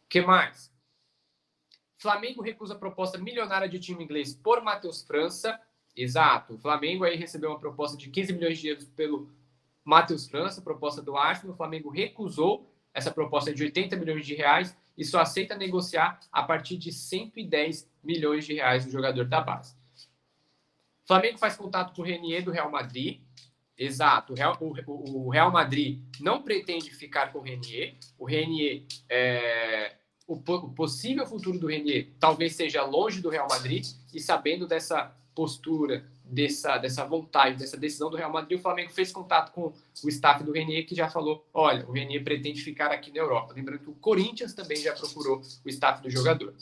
que 0.09 0.21
mais? 0.21 0.74
Flamengo 2.05 2.43
recusa 2.43 2.75
proposta 2.75 3.17
milionária 3.17 3.67
de 3.67 3.79
time 3.79 4.05
inglês 4.05 4.35
por 4.35 4.63
Matheus 4.63 5.03
França. 5.03 5.59
Exato. 5.97 6.53
O 6.53 6.59
Flamengo 6.59 7.03
aí 7.03 7.17
recebeu 7.17 7.49
uma 7.49 7.59
proposta 7.59 7.97
de 7.97 8.11
15 8.11 8.35
milhões 8.35 8.59
de 8.59 8.69
euros 8.69 8.85
pelo 8.85 9.31
Matheus 9.83 10.29
França, 10.29 10.61
proposta 10.61 11.01
do 11.01 11.17
Arsenal. 11.17 11.55
O 11.55 11.57
Flamengo 11.57 11.89
recusou 11.89 12.71
essa 12.93 13.11
proposta 13.11 13.55
de 13.55 13.63
80 13.63 13.97
milhões 13.97 14.27
de 14.27 14.35
reais 14.35 14.77
e 14.99 15.03
só 15.03 15.19
aceita 15.19 15.57
negociar 15.57 16.21
a 16.31 16.43
partir 16.43 16.77
de 16.77 16.93
110 16.93 17.91
milhões 18.03 18.45
de 18.45 18.53
reais 18.53 18.85
do 18.85 18.91
jogador 18.91 19.25
da 19.25 19.41
base. 19.41 19.75
O 21.05 21.07
Flamengo 21.07 21.39
faz 21.39 21.57
contato 21.57 21.95
com 21.95 22.03
o 22.03 22.05
Renier 22.05 22.45
do 22.45 22.51
Real 22.51 22.71
Madrid. 22.71 23.23
Exato, 23.79 24.35
o 24.35 24.37
Real, 24.37 24.59
o, 24.61 25.27
o 25.27 25.31
Real 25.31 25.51
Madrid 25.51 26.03
não 26.21 26.43
pretende 26.43 26.91
ficar 26.91 27.33
com 27.33 27.39
o 27.39 27.43
Renier. 27.43 27.97
O 28.19 28.27
Renier, 28.27 28.85
é, 29.09 29.97
o, 30.27 30.37
possível 30.71 31.27
futuro 31.27 31.59
do 31.59 31.67
Renier 31.67 32.09
talvez 32.19 32.55
seja 32.55 32.83
longe 32.85 33.21
do 33.21 33.29
Real 33.29 33.49
Madrid. 33.49 33.87
E 34.13 34.21
sabendo 34.21 34.67
dessa 34.67 35.15
postura 35.35 36.05
dessa, 36.25 36.79
dessa 36.79 37.05
vontade, 37.05 37.59
dessa 37.59 37.77
decisão 37.77 38.09
do 38.09 38.17
Real 38.17 38.33
Madrid, 38.33 38.59
o 38.59 38.63
Flamengo 38.63 38.93
fez 38.93 39.13
contato 39.13 39.53
com 39.53 39.73
o 40.03 40.09
staff 40.09 40.43
do 40.43 40.53
Renier, 40.53 40.87
que 40.87 40.95
já 40.95 41.11
falou: 41.11 41.47
olha, 41.53 41.87
o 41.87 41.93
Renier 41.93 42.25
pretende 42.25 42.63
ficar 42.63 42.91
aqui 42.91 43.11
na 43.11 43.19
Europa. 43.19 43.53
Lembrando 43.55 43.81
que 43.81 43.91
o 43.91 43.95
Corinthians 43.95 44.55
também 44.55 44.79
já 44.79 44.95
procurou 44.95 45.43
o 45.65 45.69
staff 45.69 46.03
do 46.03 46.11
jogador. 46.11 46.55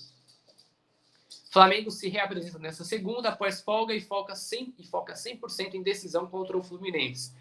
Flamengo 1.51 1.90
se 1.90 2.09
reapresenta 2.09 2.59
nessa 2.59 2.83
segunda 2.83 3.29
após 3.29 3.61
folga 3.61 3.94
e 3.94 4.01
foca 4.01 4.33
100%, 4.33 4.75
e 4.79 4.87
foca 4.87 5.14
100 5.14 5.40
em 5.75 5.83
decisão 5.83 6.27
contra 6.27 6.57
o 6.57 6.62
Fluminense. 6.62 7.35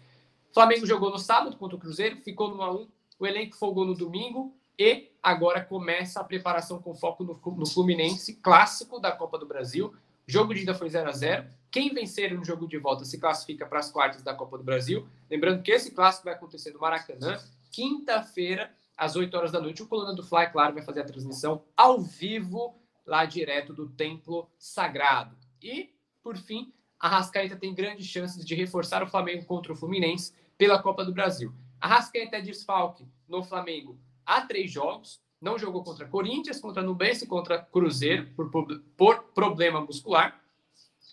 Flamengo 0.52 0.84
jogou 0.86 1.10
no 1.10 1.18
sábado 1.18 1.56
contra 1.56 1.76
o 1.76 1.80
Cruzeiro, 1.80 2.18
ficou 2.18 2.54
no 2.54 2.82
1 2.82 2.88
o 3.18 3.26
elenco 3.26 3.56
folgou 3.56 3.84
no 3.84 3.94
domingo 3.94 4.52
e 4.76 5.11
agora 5.22 5.64
começa 5.64 6.20
a 6.20 6.24
preparação 6.24 6.80
com 6.80 6.94
foco 6.94 7.22
no, 7.22 7.40
no 7.56 7.66
Fluminense, 7.66 8.34
clássico 8.34 8.98
da 8.98 9.12
Copa 9.12 9.38
do 9.38 9.46
Brasil. 9.46 9.94
Jogo 10.26 10.54
de 10.54 10.62
ida 10.62 10.74
foi 10.74 10.88
0 10.88 11.08
a 11.08 11.12
0 11.12 11.46
Quem 11.70 11.94
vencer 11.94 12.34
no 12.34 12.44
jogo 12.44 12.66
de 12.66 12.78
volta 12.78 13.04
se 13.04 13.18
classifica 13.18 13.66
para 13.66 13.78
as 13.78 13.90
quartas 13.90 14.22
da 14.22 14.34
Copa 14.34 14.58
do 14.58 14.64
Brasil. 14.64 15.06
Lembrando 15.30 15.62
que 15.62 15.70
esse 15.70 15.92
clássico 15.92 16.24
vai 16.24 16.34
acontecer 16.34 16.72
no 16.72 16.80
Maracanã, 16.80 17.38
quinta-feira, 17.70 18.72
às 18.96 19.14
8 19.14 19.34
horas 19.36 19.52
da 19.52 19.60
noite. 19.60 19.82
O 19.82 19.86
Coluna 19.86 20.14
do 20.14 20.24
Fly, 20.24 20.50
claro, 20.50 20.74
vai 20.74 20.82
fazer 20.82 21.00
a 21.00 21.04
transmissão 21.04 21.62
ao 21.76 22.00
vivo, 22.00 22.74
lá 23.06 23.24
direto 23.24 23.72
do 23.72 23.88
Templo 23.88 24.48
Sagrado. 24.58 25.36
E, 25.62 25.90
por 26.22 26.36
fim, 26.36 26.72
a 26.98 27.08
Rascaeta 27.08 27.56
tem 27.56 27.74
grandes 27.74 28.06
chances 28.06 28.44
de 28.44 28.54
reforçar 28.54 29.02
o 29.02 29.08
Flamengo 29.08 29.44
contra 29.44 29.72
o 29.72 29.76
Fluminense 29.76 30.32
pela 30.56 30.80
Copa 30.80 31.04
do 31.04 31.12
Brasil. 31.12 31.52
A 31.80 31.88
Rascaeta 31.88 32.36
é 32.36 32.40
desfalque 32.40 33.04
no 33.28 33.42
Flamengo 33.42 33.98
há 34.24 34.40
três 34.42 34.70
jogos, 34.70 35.20
não 35.40 35.58
jogou 35.58 35.82
contra 35.82 36.06
Corinthians, 36.06 36.60
contra 36.60 36.82
Nubense, 36.82 37.26
contra 37.26 37.58
Cruzeiro 37.58 38.28
por, 38.34 38.50
por 38.96 39.22
problema 39.34 39.80
muscular. 39.80 40.40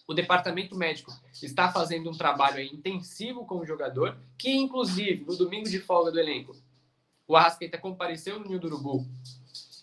O 0.08 0.14
departamento 0.14 0.76
médico 0.76 1.12
está 1.42 1.72
fazendo 1.72 2.10
um 2.10 2.18
trabalho 2.18 2.60
intensivo 2.62 3.46
com 3.46 3.60
o 3.60 3.66
jogador, 3.66 4.18
que 4.38 4.52
inclusive 4.52 5.26
no 5.26 5.36
domingo 5.36 5.70
de 5.70 5.80
folga 5.80 6.12
do 6.12 6.20
elenco, 6.20 6.56
o 7.28 7.36
Arrascaeta 7.36 7.78
compareceu 7.78 8.40
no 8.40 8.46
Ninho 8.46 8.60
do 8.60 8.68
Urubu 8.68 9.06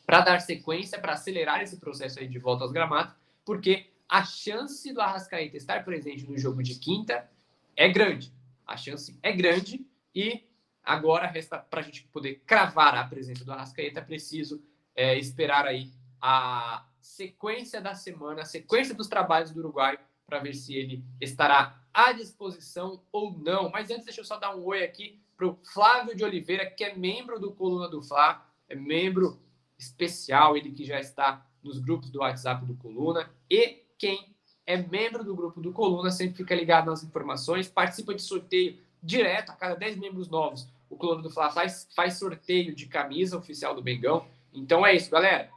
para 0.05 0.21
dar 0.21 0.41
sequência, 0.41 0.99
para 0.99 1.15
acelerar 1.15 1.63
esse 1.63 1.77
processo 1.79 2.21
aí 2.21 2.29
de 2.29 2.39
volta 2.39 2.65
aos 2.65 2.73
gramados, 2.73 3.15
porque 3.45 3.87
a 4.09 4.25
chance 4.25 4.93
do 4.93 5.01
Arrascaeta 5.01 5.57
estar 5.57 5.85
presente 5.85 6.29
no 6.29 6.39
jogo 6.39 6.63
de 6.63 6.77
quinta 6.77 7.29
é 7.77 7.89
grande. 7.89 8.33
A 8.67 8.77
chance 8.77 9.17
é 9.23 9.33
grande 9.33 9.85
e 10.15 10.45
Agora 10.87 11.27
resta 11.27 11.59
para 11.59 11.81
a 11.81 11.83
gente 11.83 12.05
poder 12.13 12.45
cravar 12.47 12.95
a 12.95 13.03
presença 13.03 13.45
do 13.45 13.53
Arrascaeta, 13.53 13.99
é 13.99 14.05
preciso 14.05 14.63
é, 14.95 15.19
esperar 15.19 15.67
aí 15.67 15.91
a 16.23 16.87
sequência 17.01 17.81
da 17.81 17.93
semana, 17.93 18.43
a 18.43 18.45
sequência 18.45 18.95
dos 18.95 19.09
trabalhos 19.09 19.51
do 19.51 19.59
Uruguai, 19.59 19.99
para 20.25 20.39
ver 20.39 20.55
se 20.55 20.77
ele 20.77 21.05
estará 21.21 21.77
à 21.93 22.13
disposição 22.13 23.03
ou 23.11 23.37
não. 23.37 23.69
Mas 23.69 23.91
antes, 23.91 24.05
deixa 24.05 24.21
eu 24.21 24.25
só 24.25 24.39
dar 24.39 24.55
um 24.55 24.65
oi 24.65 24.85
aqui 24.85 25.21
para 25.37 25.49
o 25.49 25.59
Flávio 25.75 26.15
de 26.15 26.25
Oliveira, 26.25 26.71
que 26.71 26.85
é 26.85 26.95
membro 26.95 27.41
do 27.41 27.51
Coluna 27.51 27.89
do 27.89 28.01
Fla, 28.01 28.47
é 28.69 28.77
membro 28.77 29.41
especial, 29.77 30.57
ele 30.57 30.71
que 30.71 30.85
já 30.85 31.01
está 31.01 31.45
nos 31.65 31.81
grupos 31.81 32.11
do 32.11 32.21
WhatsApp 32.21 32.65
do 32.65 32.77
Coluna. 32.77 33.29
E 33.51 33.83
quem 33.99 34.37
é 34.65 34.77
membro 34.77 35.25
do 35.25 35.35
grupo 35.35 35.61
do 35.61 35.73
Coluna 35.73 36.13
sempre 36.13 36.37
fica 36.37 36.55
ligado 36.55 36.87
nas 36.87 37.03
informações, 37.03 37.69
participa 37.69 38.15
de 38.15 38.23
sorteio 38.23 38.79
direto 39.03 39.51
a 39.51 39.55
cada 39.55 39.75
10 39.75 39.97
membros 39.97 40.29
novos 40.29 40.69
o 40.89 40.97
Clube 40.97 41.23
do 41.23 41.31
Fla 41.31 41.51
faz, 41.51 41.89
faz 41.95 42.19
sorteio 42.19 42.75
de 42.75 42.87
camisa 42.87 43.37
oficial 43.37 43.75
do 43.75 43.83
Bengão. 43.83 44.27
Então 44.53 44.87
é 44.87 44.95
isso, 44.95 45.11
galera. 45.11 45.51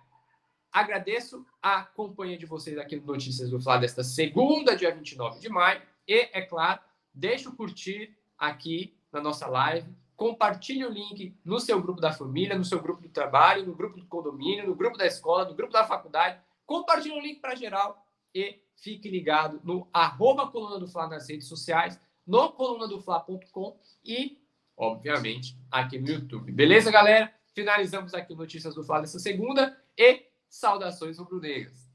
Agradeço 0.71 1.45
a 1.61 1.83
companhia 1.83 2.37
de 2.37 2.45
vocês 2.45 2.77
aqui 2.77 2.95
no 2.95 3.05
Notícias 3.05 3.49
do 3.49 3.59
Fla 3.59 3.77
desta 3.77 4.03
segunda, 4.03 4.75
dia 4.75 4.93
29 4.93 5.39
de 5.39 5.49
maio. 5.49 5.81
E, 6.07 6.29
é 6.31 6.41
claro, 6.41 6.79
deixa 7.13 7.49
o 7.49 7.55
curtir 7.55 8.15
aqui 8.37 8.95
na 9.11 9.21
nossa 9.21 9.47
live. 9.47 9.87
Compartilhe 10.15 10.85
o 10.85 10.91
link 10.91 11.35
no 11.45 11.59
seu 11.59 11.81
grupo 11.81 12.01
da 12.01 12.11
família, 12.11 12.57
no 12.57 12.65
seu 12.65 12.81
grupo 12.81 13.01
do 13.01 13.09
trabalho, 13.09 13.65
no 13.65 13.73
grupo 13.73 13.97
do 13.97 14.05
condomínio, 14.05 14.67
no 14.67 14.75
grupo 14.75 14.97
da 14.97 15.07
escola, 15.07 15.45
no 15.45 15.55
grupo 15.55 15.73
da 15.73 15.85
faculdade. 15.85 16.39
Compartilhe 16.65 17.15
o 17.15 17.21
link 17.21 17.39
para 17.39 17.55
geral 17.55 18.05
e 18.33 18.61
fique 18.75 19.09
ligado 19.09 19.59
no 19.63 19.87
arroba 19.93 20.47
Coluna 20.47 20.79
do 20.79 20.87
Fla 20.87 21.07
nas 21.07 21.27
redes 21.29 21.47
sociais, 21.47 21.99
no 22.27 22.51
colunadofla.com 22.51 23.79
e 24.03 24.38
obviamente, 24.79 25.57
aqui 25.69 25.99
no 25.99 26.07
YouTube. 26.07 26.51
Beleza, 26.53 26.89
galera? 26.89 27.31
Finalizamos 27.53 28.13
aqui 28.13 28.33
Notícias 28.33 28.73
do 28.73 28.83
Flávio 28.83 29.03
essa 29.03 29.19
segunda 29.19 29.77
e 29.97 30.21
saudações 30.49 31.19
rubro-negras. 31.19 31.89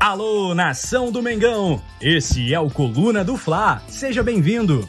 Alô, 0.00 0.54
nação 0.54 1.12
do 1.12 1.22
Mengão! 1.22 1.80
Esse 2.00 2.52
é 2.52 2.60
o 2.60 2.70
Coluna 2.70 3.22
do 3.22 3.36
Fla. 3.36 3.80
Seja 3.88 4.22
bem-vindo. 4.22 4.88